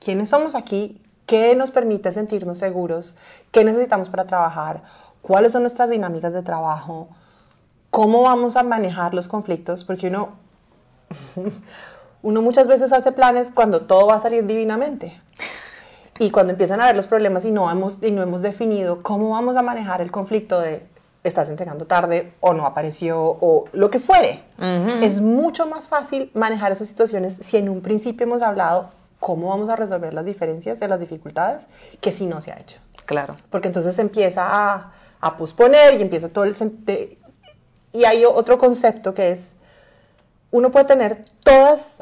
¿Quiénes 0.00 0.30
somos 0.30 0.54
aquí? 0.54 0.98
¿Qué 1.26 1.54
nos 1.54 1.70
permite 1.70 2.10
sentirnos 2.10 2.56
seguros? 2.56 3.14
¿Qué 3.50 3.64
necesitamos 3.64 4.08
para 4.08 4.24
trabajar? 4.24 4.82
¿Cuáles 5.20 5.52
son 5.52 5.60
nuestras 5.60 5.90
dinámicas 5.90 6.32
de 6.32 6.42
trabajo? 6.42 7.10
¿Cómo 7.90 8.22
vamos 8.22 8.56
a 8.56 8.62
manejar 8.62 9.12
los 9.12 9.28
conflictos? 9.28 9.84
Porque 9.84 10.06
uno, 10.06 10.30
uno 12.22 12.40
muchas 12.40 12.66
veces 12.66 12.94
hace 12.94 13.12
planes 13.12 13.50
cuando 13.50 13.82
todo 13.82 14.06
va 14.06 14.14
a 14.14 14.20
salir 14.20 14.46
divinamente. 14.46 15.20
Y 16.18 16.30
cuando 16.30 16.52
empiezan 16.52 16.80
a 16.80 16.86
ver 16.86 16.96
los 16.96 17.06
problemas 17.06 17.44
y 17.44 17.52
no 17.52 17.70
hemos, 17.70 18.02
y 18.02 18.10
no 18.10 18.22
hemos 18.22 18.40
definido 18.40 19.02
cómo 19.02 19.32
vamos 19.32 19.56
a 19.56 19.62
manejar 19.62 20.00
el 20.00 20.10
conflicto 20.10 20.60
de 20.60 20.86
estás 21.24 21.48
entregando 21.48 21.86
tarde 21.86 22.32
o 22.40 22.52
no 22.52 22.66
apareció 22.66 23.20
o 23.22 23.66
lo 23.72 23.90
que 23.90 24.00
fuere. 24.00 24.42
Es 25.02 25.20
mucho 25.20 25.66
más 25.66 25.86
fácil 25.88 26.30
manejar 26.34 26.72
esas 26.72 26.88
situaciones 26.88 27.36
si 27.40 27.56
en 27.58 27.68
un 27.68 27.80
principio 27.80 28.24
hemos 28.26 28.42
hablado 28.42 28.90
cómo 29.20 29.50
vamos 29.50 29.68
a 29.70 29.76
resolver 29.76 30.12
las 30.14 30.24
diferencias 30.24 30.80
de 30.80 30.88
las 30.88 30.98
dificultades 30.98 31.66
que 32.00 32.10
si 32.10 32.26
no 32.26 32.40
se 32.40 32.50
ha 32.52 32.58
hecho. 32.58 32.78
Claro. 33.06 33.36
Porque 33.50 33.68
entonces 33.68 33.94
se 33.94 34.02
empieza 34.02 34.42
a, 34.46 34.92
a 35.20 35.36
posponer 35.36 35.94
y 35.94 36.02
empieza 36.02 36.28
todo 36.28 36.42
el... 36.44 36.56
sente- 36.56 37.18
Y 37.92 38.04
hay 38.04 38.24
otro 38.24 38.58
concepto 38.58 39.14
que 39.14 39.30
es, 39.30 39.54
uno 40.50 40.70
puede 40.72 40.86
tener 40.86 41.24
todas 41.44 41.98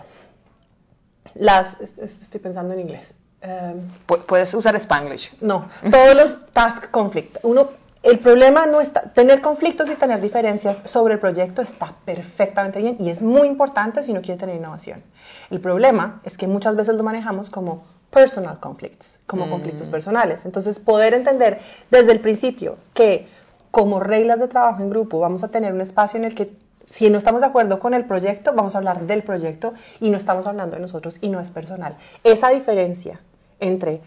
las... 1.34 1.78
es- 1.80 1.98
es- 1.98 2.22
Estoy 2.22 2.40
pensando 2.40 2.72
en 2.74 2.80
inglés. 2.80 3.12
Em, 3.42 3.88
Pu- 4.06 4.24
puedes 4.26 4.52
usar 4.54 4.74
Spanglish. 4.76 5.32
no, 5.40 5.68
todos 5.90 6.14
los 6.14 6.46
task 6.52 6.90
conflict. 6.90 7.38
Uno, 7.42 7.70
el 8.02 8.18
problema 8.18 8.66
no 8.66 8.80
está, 8.80 9.12
tener 9.12 9.40
conflictos 9.42 9.90
y 9.90 9.94
tener 9.94 10.20
diferencias 10.20 10.82
sobre 10.86 11.14
el 11.14 11.20
proyecto 11.20 11.60
está 11.60 11.94
perfectamente 12.04 12.80
bien 12.80 12.96
y 12.98 13.10
es 13.10 13.22
muy 13.22 13.46
importante 13.46 14.02
si 14.02 14.12
uno 14.12 14.22
quiere 14.22 14.40
tener 14.40 14.56
innovación. 14.56 15.02
El 15.50 15.60
problema 15.60 16.20
es 16.24 16.38
que 16.38 16.46
muchas 16.46 16.76
veces 16.76 16.94
lo 16.94 17.02
manejamos 17.02 17.50
como 17.50 17.84
personal 18.10 18.58
conflicts, 18.58 19.06
como 19.26 19.48
conflictos 19.48 19.88
personales. 19.88 20.44
Entonces, 20.44 20.78
poder 20.78 21.14
entender 21.14 21.60
desde 21.90 22.12
el 22.12 22.20
principio 22.20 22.76
que 22.94 23.28
como 23.70 24.00
reglas 24.00 24.40
de 24.40 24.48
trabajo 24.48 24.82
en 24.82 24.90
grupo 24.90 25.20
vamos 25.20 25.44
a 25.44 25.48
tener 25.48 25.72
un 25.72 25.80
espacio 25.80 26.18
en 26.18 26.24
el 26.24 26.34
que 26.34 26.50
si 26.86 27.08
no 27.08 27.18
estamos 27.18 27.40
de 27.40 27.46
acuerdo 27.46 27.78
con 27.78 27.94
el 27.94 28.04
proyecto, 28.04 28.52
vamos 28.52 28.74
a 28.74 28.78
hablar 28.78 29.06
del 29.06 29.22
proyecto 29.22 29.74
y 30.00 30.10
no 30.10 30.16
estamos 30.16 30.46
hablando 30.46 30.74
de 30.74 30.82
nosotros 30.82 31.18
y 31.20 31.28
no 31.28 31.38
es 31.38 31.50
personal. 31.50 31.96
Esa 32.24 32.48
diferencia 32.48 33.20
entre 33.60 34.00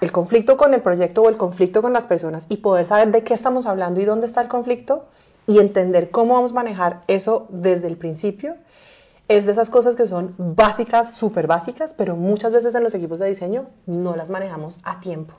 el 0.00 0.12
conflicto 0.12 0.56
con 0.56 0.74
el 0.74 0.82
proyecto 0.82 1.22
o 1.22 1.28
el 1.28 1.36
conflicto 1.36 1.82
con 1.82 1.92
las 1.92 2.06
personas 2.06 2.46
y 2.48 2.58
poder 2.58 2.86
saber 2.86 3.10
de 3.12 3.24
qué 3.24 3.34
estamos 3.34 3.66
hablando 3.66 4.00
y 4.00 4.04
dónde 4.04 4.26
está 4.26 4.40
el 4.42 4.48
conflicto 4.48 5.06
y 5.46 5.58
entender 5.58 6.10
cómo 6.10 6.34
vamos 6.34 6.50
a 6.50 6.54
manejar 6.54 7.02
eso 7.06 7.46
desde 7.50 7.86
el 7.86 7.96
principio 7.96 8.56
es 9.28 9.44
de 9.44 9.52
esas 9.52 9.70
cosas 9.70 9.96
que 9.96 10.06
son 10.06 10.34
básicas, 10.38 11.14
súper 11.14 11.46
básicas, 11.46 11.94
pero 11.94 12.14
muchas 12.16 12.52
veces 12.52 12.74
en 12.74 12.84
los 12.84 12.94
equipos 12.94 13.18
de 13.18 13.26
diseño 13.26 13.66
no 13.86 14.14
las 14.14 14.30
manejamos 14.30 14.78
a 14.84 15.00
tiempo. 15.00 15.34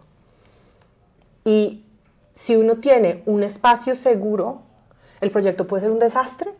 Y 1.46 1.86
si 2.34 2.56
uno 2.58 2.78
tiene 2.78 3.24
un 3.26 3.43
espacio 3.43 3.96
seguro, 3.96 4.63
el 5.22 5.32
proyecto 5.32 5.67
puede 5.67 5.84
ser 5.84 5.91
un 5.91 6.00
desastre, 6.00 6.52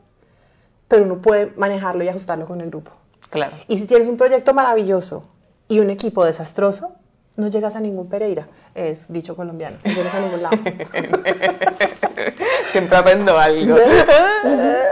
pero 0.88 1.04
uno 1.04 1.22
puede 1.22 1.52
manejarlo 1.58 2.04
y 2.04 2.08
ajustarlo 2.08 2.46
con 2.46 2.62
el 2.62 2.70
grupo. 2.70 2.92
Claro. 3.30 3.58
Y 3.68 3.78
si 3.78 3.86
tienes 3.86 4.08
un 4.08 4.16
proyecto 4.16 4.54
maravilloso 4.54 5.26
y 5.68 5.80
un 5.80 5.90
equipo 5.90 6.24
desastroso, 6.24 6.96
no 7.38 7.48
llegas 7.50 7.76
a 7.76 7.80
ningún 7.80 8.10
Pereira, 8.10 8.48
es 8.74 9.12
dicho 9.14 9.36
colombiano, 9.36 9.78
no 9.86 9.94
llegas 9.94 10.14
a 10.14 10.20
ningún 10.20 10.42
lado. 10.44 10.58
Siempre 12.72 12.98
aprendo 12.98 13.38
algo. 13.38 13.78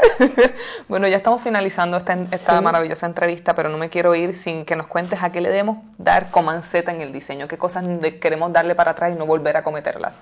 bueno, 0.88 1.08
ya 1.08 1.17
estamos 1.17 1.41
finalizando 1.41 1.97
esta, 1.97 2.13
esta 2.13 2.58
Sí. 2.58 2.63
maravillosa 2.63 3.08
entrevista, 3.08 3.55
pero 3.55 3.69
no 3.69 3.77
me 3.79 3.89
quiero 3.89 4.13
ir 4.13 4.36
sin 4.36 4.63
que 4.63 4.75
nos 4.75 4.86
cuentes 4.88 5.21
a 5.23 5.31
qué 5.31 5.41
le 5.41 5.49
debemos 5.49 5.79
dar 5.97 6.29
comanceta 6.29 6.91
en 6.91 7.01
el 7.01 7.12
diseño, 7.12 7.47
qué 7.47 7.58
cosas 7.58 7.84
queremos 8.21 8.53
darle 8.53 8.75
para 8.75 8.91
atrás 8.91 9.12
y 9.13 9.17
no 9.17 9.25
volver 9.25 9.58
a 9.58 9.63
cometerlas. 9.63 10.21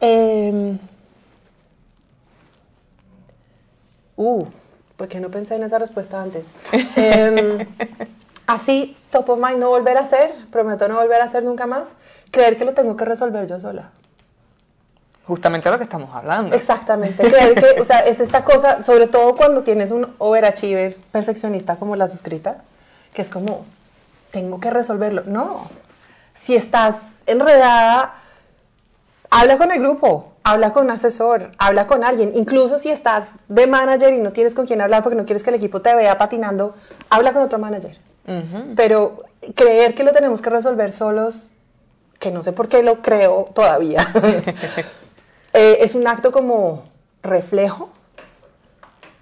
Em, 0.00 0.78
uh, 4.16 4.44
¿por 4.96 5.06
qué 5.08 5.20
no 5.20 5.30
pensé 5.30 5.54
en 5.54 5.62
esa 5.62 5.78
respuesta 5.78 6.20
antes? 6.20 6.44
Em, 6.96 7.64
así, 8.48 8.96
top 9.10 9.28
of 9.28 9.38
mind, 9.38 9.58
no 9.58 9.68
volver 9.68 9.96
a 9.98 10.00
hacer, 10.00 10.34
prometo 10.50 10.88
no 10.88 10.96
volver 10.96 11.20
a 11.20 11.26
hacer 11.26 11.44
nunca 11.44 11.66
más, 11.66 11.88
creer 12.32 12.56
que 12.56 12.64
lo 12.64 12.72
tengo 12.72 12.96
que 12.96 13.04
resolver 13.04 13.46
yo 13.46 13.60
sola. 13.60 13.90
Justamente 15.26 15.70
lo 15.70 15.76
que 15.76 15.84
estamos 15.84 16.08
hablando. 16.14 16.56
Exactamente, 16.56 17.28
creer 17.30 17.54
que, 17.54 17.80
o 17.80 17.84
sea, 17.84 18.00
es 18.00 18.18
esta 18.18 18.44
cosa, 18.44 18.82
sobre 18.82 19.06
todo 19.06 19.36
cuando 19.36 19.62
tienes 19.62 19.90
un 19.90 20.14
overachiever 20.16 20.96
perfeccionista 21.12 21.76
como 21.76 21.94
la 21.94 22.08
suscrita, 22.08 22.64
que 23.12 23.20
es 23.20 23.28
como, 23.28 23.66
tengo 24.30 24.58
que 24.58 24.70
resolverlo. 24.70 25.24
No, 25.26 25.68
si 26.34 26.56
estás 26.56 26.96
enredada, 27.26 28.14
habla 29.28 29.58
con 29.58 29.70
el 29.72 29.80
grupo, 29.80 30.32
habla 30.42 30.72
con 30.72 30.86
un 30.86 30.92
asesor, 30.92 31.50
habla 31.58 31.86
con 31.86 32.02
alguien, 32.02 32.32
incluso 32.34 32.78
si 32.78 32.88
estás 32.88 33.28
de 33.48 33.66
manager 33.66 34.14
y 34.14 34.22
no 34.22 34.32
tienes 34.32 34.54
con 34.54 34.66
quién 34.66 34.80
hablar 34.80 35.02
porque 35.02 35.18
no 35.18 35.26
quieres 35.26 35.42
que 35.42 35.50
el 35.50 35.56
equipo 35.56 35.82
te 35.82 35.94
vea 35.94 36.16
patinando, 36.16 36.74
habla 37.10 37.34
con 37.34 37.42
otro 37.42 37.58
manager. 37.58 37.98
Pero 38.76 39.24
creer 39.54 39.94
que 39.94 40.04
lo 40.04 40.12
tenemos 40.12 40.42
que 40.42 40.50
resolver 40.50 40.92
solos, 40.92 41.48
que 42.18 42.30
no 42.30 42.42
sé 42.42 42.52
por 42.52 42.68
qué 42.68 42.82
lo 42.82 43.00
creo 43.00 43.46
todavía, 43.54 44.06
eh, 45.54 45.78
es 45.80 45.94
un 45.94 46.06
acto 46.06 46.30
como 46.30 46.84
reflejo 47.22 47.90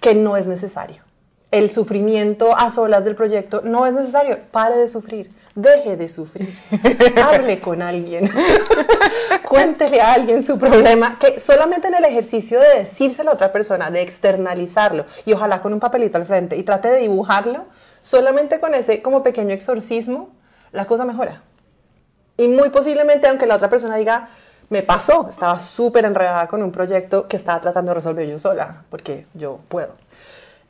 que 0.01 0.13
no 0.13 0.35
es 0.35 0.47
necesario. 0.47 1.06
El 1.49 1.71
sufrimiento 1.71 2.55
a 2.57 2.69
solas 2.69 3.05
del 3.05 3.15
proyecto 3.15 3.61
no 3.63 3.85
es 3.85 3.93
necesario. 3.93 4.39
Pare 4.51 4.75
de 4.75 4.89
sufrir. 4.89 5.31
Deje 5.55 5.95
de 5.95 6.09
sufrir. 6.09 6.53
Hable 7.23 7.61
con 7.61 7.81
alguien. 7.81 8.29
Cuéntele 9.47 10.01
a 10.01 10.13
alguien 10.13 10.43
su 10.43 10.59
problema. 10.59 11.17
Que 11.17 11.39
solamente 11.39 11.87
en 11.87 11.95
el 11.95 12.03
ejercicio 12.03 12.59
de 12.59 12.79
decírselo 12.79 13.31
a 13.31 13.35
otra 13.35 13.53
persona, 13.53 13.89
de 13.89 14.01
externalizarlo, 14.01 15.05
y 15.25 15.33
ojalá 15.33 15.61
con 15.61 15.73
un 15.73 15.79
papelito 15.79 16.17
al 16.17 16.25
frente, 16.25 16.57
y 16.57 16.63
trate 16.63 16.89
de 16.89 16.99
dibujarlo, 16.99 17.65
solamente 18.01 18.59
con 18.59 18.75
ese 18.75 19.01
como 19.01 19.23
pequeño 19.23 19.53
exorcismo, 19.53 20.29
la 20.73 20.85
cosa 20.85 21.05
mejora. 21.05 21.43
Y 22.35 22.49
muy 22.49 22.69
posiblemente, 22.69 23.27
aunque 23.27 23.47
la 23.47 23.55
otra 23.55 23.69
persona 23.69 23.95
diga, 23.95 24.29
me 24.69 24.83
pasó, 24.83 25.27
estaba 25.29 25.59
súper 25.59 26.03
enredada 26.03 26.47
con 26.47 26.61
un 26.61 26.71
proyecto 26.71 27.27
que 27.27 27.37
estaba 27.37 27.61
tratando 27.61 27.91
de 27.91 27.95
resolver 27.95 28.27
yo 28.27 28.37
sola, 28.37 28.83
porque 28.89 29.25
yo 29.33 29.59
puedo. 29.69 29.95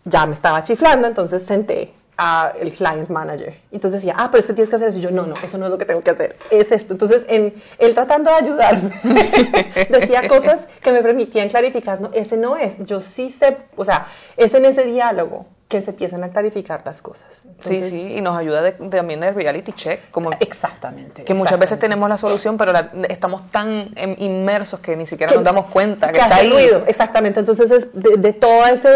Ya 0.10 0.26
me 0.26 0.34
estaba 0.34 0.64
chiflando, 0.64 1.08
entonces 1.08 1.44
senté 1.44 1.94
a 2.20 2.52
el 2.60 2.74
client 2.74 3.10
manager. 3.10 3.56
Entonces 3.72 4.02
decía, 4.02 4.16
ah, 4.18 4.30
pero 4.32 4.40
es 4.40 4.48
que 4.48 4.54
tienes 4.54 4.70
que 4.72 4.76
hacer 4.78 4.88
eso. 4.90 4.98
Y 4.98 5.02
yo, 5.02 5.12
no, 5.12 5.28
no, 5.28 5.36
eso 5.44 5.58
no 5.60 5.66
es 5.66 5.72
lo 5.72 5.78
que 5.78 5.86
tengo 5.86 6.02
que 6.02 6.10
hacer, 6.12 6.36
es 6.50 6.72
esto. 6.72 6.94
Entonces, 6.94 7.26
en, 7.28 7.54
él 7.78 7.94
tratando 7.94 8.32
de 8.32 8.38
ayudarme, 8.38 8.90
decía 9.90 10.28
cosas 10.28 10.62
que 10.82 10.92
me 10.92 11.02
permitían 11.04 11.50
clarificar, 11.50 12.02
no, 12.02 12.10
ese 12.14 12.38
no 12.38 12.58
es. 12.58 12.84
Yo 12.86 13.02
sí 13.02 13.30
sé, 13.30 13.58
o 13.76 13.86
sea, 13.86 14.08
es 14.36 14.54
en 14.56 14.66
ese 14.66 14.86
diálogo 14.86 15.46
que 15.68 15.82
se 15.82 15.90
empiezan 15.92 16.24
a 16.24 16.30
clarificar 16.30 16.82
las 16.86 17.02
cosas. 17.02 17.28
Entonces, 17.46 17.90
sí, 17.92 18.08
sí, 18.08 18.14
y 18.16 18.22
nos 18.22 18.38
ayuda 18.38 18.62
de- 18.62 18.72
también 18.72 19.20
de 19.20 19.32
reality 19.32 19.74
check, 19.74 20.10
como 20.12 20.32
Exactamente. 20.40 21.26
que 21.26 21.34
muchas 21.34 21.60
veces 21.60 21.78
tenemos 21.78 22.08
la 22.08 22.18
solución, 22.18 22.58
pero 22.58 22.72
la- 22.72 22.90
estamos 23.10 23.52
tan 23.52 23.92
em, 23.96 24.16
inmersos 24.18 24.80
que 24.80 24.96
ni 24.96 25.06
siquiera 25.06 25.30
que- 25.32 25.36
nos 25.36 25.44
damos 25.44 25.66
cuenta 25.66 26.08
que, 26.08 26.14
que 26.14 26.20
está 26.22 26.36
ahí. 26.38 26.50
ruido, 26.50 26.84
exactamente. 26.88 27.42
Entonces 27.42 27.70
es 27.70 27.90
de, 27.94 28.16
de 28.18 28.32
toda 28.34 28.72
esa 28.72 28.90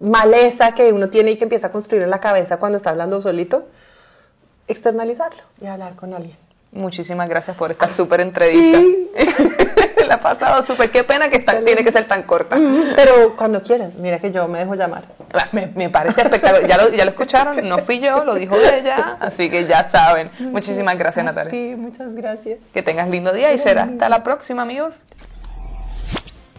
maleza 0.00 0.72
que 0.72 0.92
uno 0.92 1.08
tiene 1.08 1.32
y 1.32 1.36
que 1.38 1.44
empieza 1.44 1.68
a 1.68 1.72
construir 1.72 2.02
en 2.02 2.10
la 2.10 2.20
cabeza 2.20 2.58
cuando 2.58 2.76
está 2.78 2.90
hablando 2.90 3.20
solito, 3.20 3.66
externalizarlo 4.68 5.42
y 5.60 5.66
hablar 5.66 5.94
con 5.96 6.14
alguien. 6.14 6.36
Muchísimas 6.72 7.28
gracias 7.28 7.56
por 7.56 7.70
esta 7.70 7.88
súper 7.88 8.20
entrevista. 8.20 8.78
la 10.06 10.14
ha 10.16 10.20
pasado 10.20 10.62
súper. 10.62 10.90
Qué 10.90 11.04
pena 11.04 11.30
que 11.30 11.38
tiene 11.38 11.82
que 11.82 11.90
ser 11.92 12.06
tan 12.06 12.24
corta. 12.24 12.56
Pero 12.96 13.34
cuando 13.34 13.62
quieras, 13.62 13.96
mira 13.96 14.18
que 14.18 14.30
yo 14.30 14.46
me 14.46 14.58
dejo 14.58 14.74
llamar. 14.74 15.04
La- 15.32 15.48
Me, 15.52 15.68
me 15.68 15.88
parece 15.88 16.20
espectacular. 16.22 16.66
Ya 16.68 16.76
lo, 16.76 16.90
ya 16.90 17.04
lo 17.04 17.12
escucharon, 17.12 17.66
no 17.66 17.78
fui 17.78 18.00
yo, 18.00 18.24
lo 18.24 18.34
dijo 18.34 18.56
ella, 18.56 19.16
así 19.20 19.48
que 19.48 19.66
ya 19.66 19.88
saben. 19.88 20.30
Muchísimas 20.38 20.98
gracias, 20.98 21.24
Natalia. 21.24 21.50
ti, 21.50 21.74
muchas 21.76 22.14
gracias. 22.14 22.58
Que 22.74 22.82
tengas 22.82 23.08
lindo 23.08 23.32
día 23.32 23.52
y 23.54 23.58
será 23.58 23.84
hasta 23.84 24.08
la 24.10 24.22
próxima, 24.22 24.62
amigos. 24.62 24.96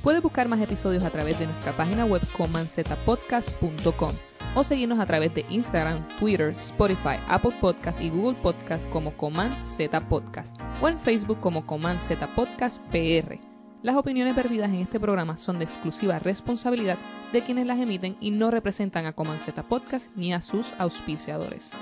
Puedes 0.02 0.22
buscar 0.22 0.48
más 0.48 0.62
episodios 0.62 1.04
a 1.04 1.10
través 1.10 1.40
de 1.40 1.48
nuestra 1.48 1.76
página 1.76 2.06
web 2.06 2.22
comanzetapodcast.com 2.36 4.14
o 4.56 4.64
seguirnos 4.64 5.00
a 5.00 5.06
través 5.06 5.34
de 5.34 5.46
Instagram, 5.50 6.08
Twitter, 6.20 6.50
Spotify, 6.50 7.18
Apple 7.28 7.54
Podcast 7.60 8.02
y 8.02 8.10
Google 8.10 8.40
Podcast 8.42 8.90
como 8.90 9.16
Coman 9.16 9.64
Z 9.66 10.08
Podcast 10.10 10.60
o 10.82 10.88
en 10.88 11.00
Facebook 11.00 11.40
como 11.40 11.66
Coman 11.66 12.00
Z 12.00 12.28
Podcast 12.36 12.82
PR. 12.92 13.40
Las 13.84 13.96
opiniones 13.96 14.36
vertidas 14.36 14.70
en 14.70 14.82
este 14.82 15.00
programa 15.00 15.38
son 15.38 15.60
de 15.60 15.66
exclusiva 15.66 16.20
responsabilidad 16.20 16.98
de 17.32 17.44
quienes 17.44 17.68
las 17.68 17.80
emiten 17.80 18.18
y 18.20 18.32
no 18.32 18.50
representan 18.50 19.06
a 19.06 19.14
Coman 19.14 19.40
Z 19.40 19.62
Podcast 19.64 20.10
ni 20.16 20.34
a 20.34 20.42
sus 20.42 20.74
auspiciadores. 20.80 21.74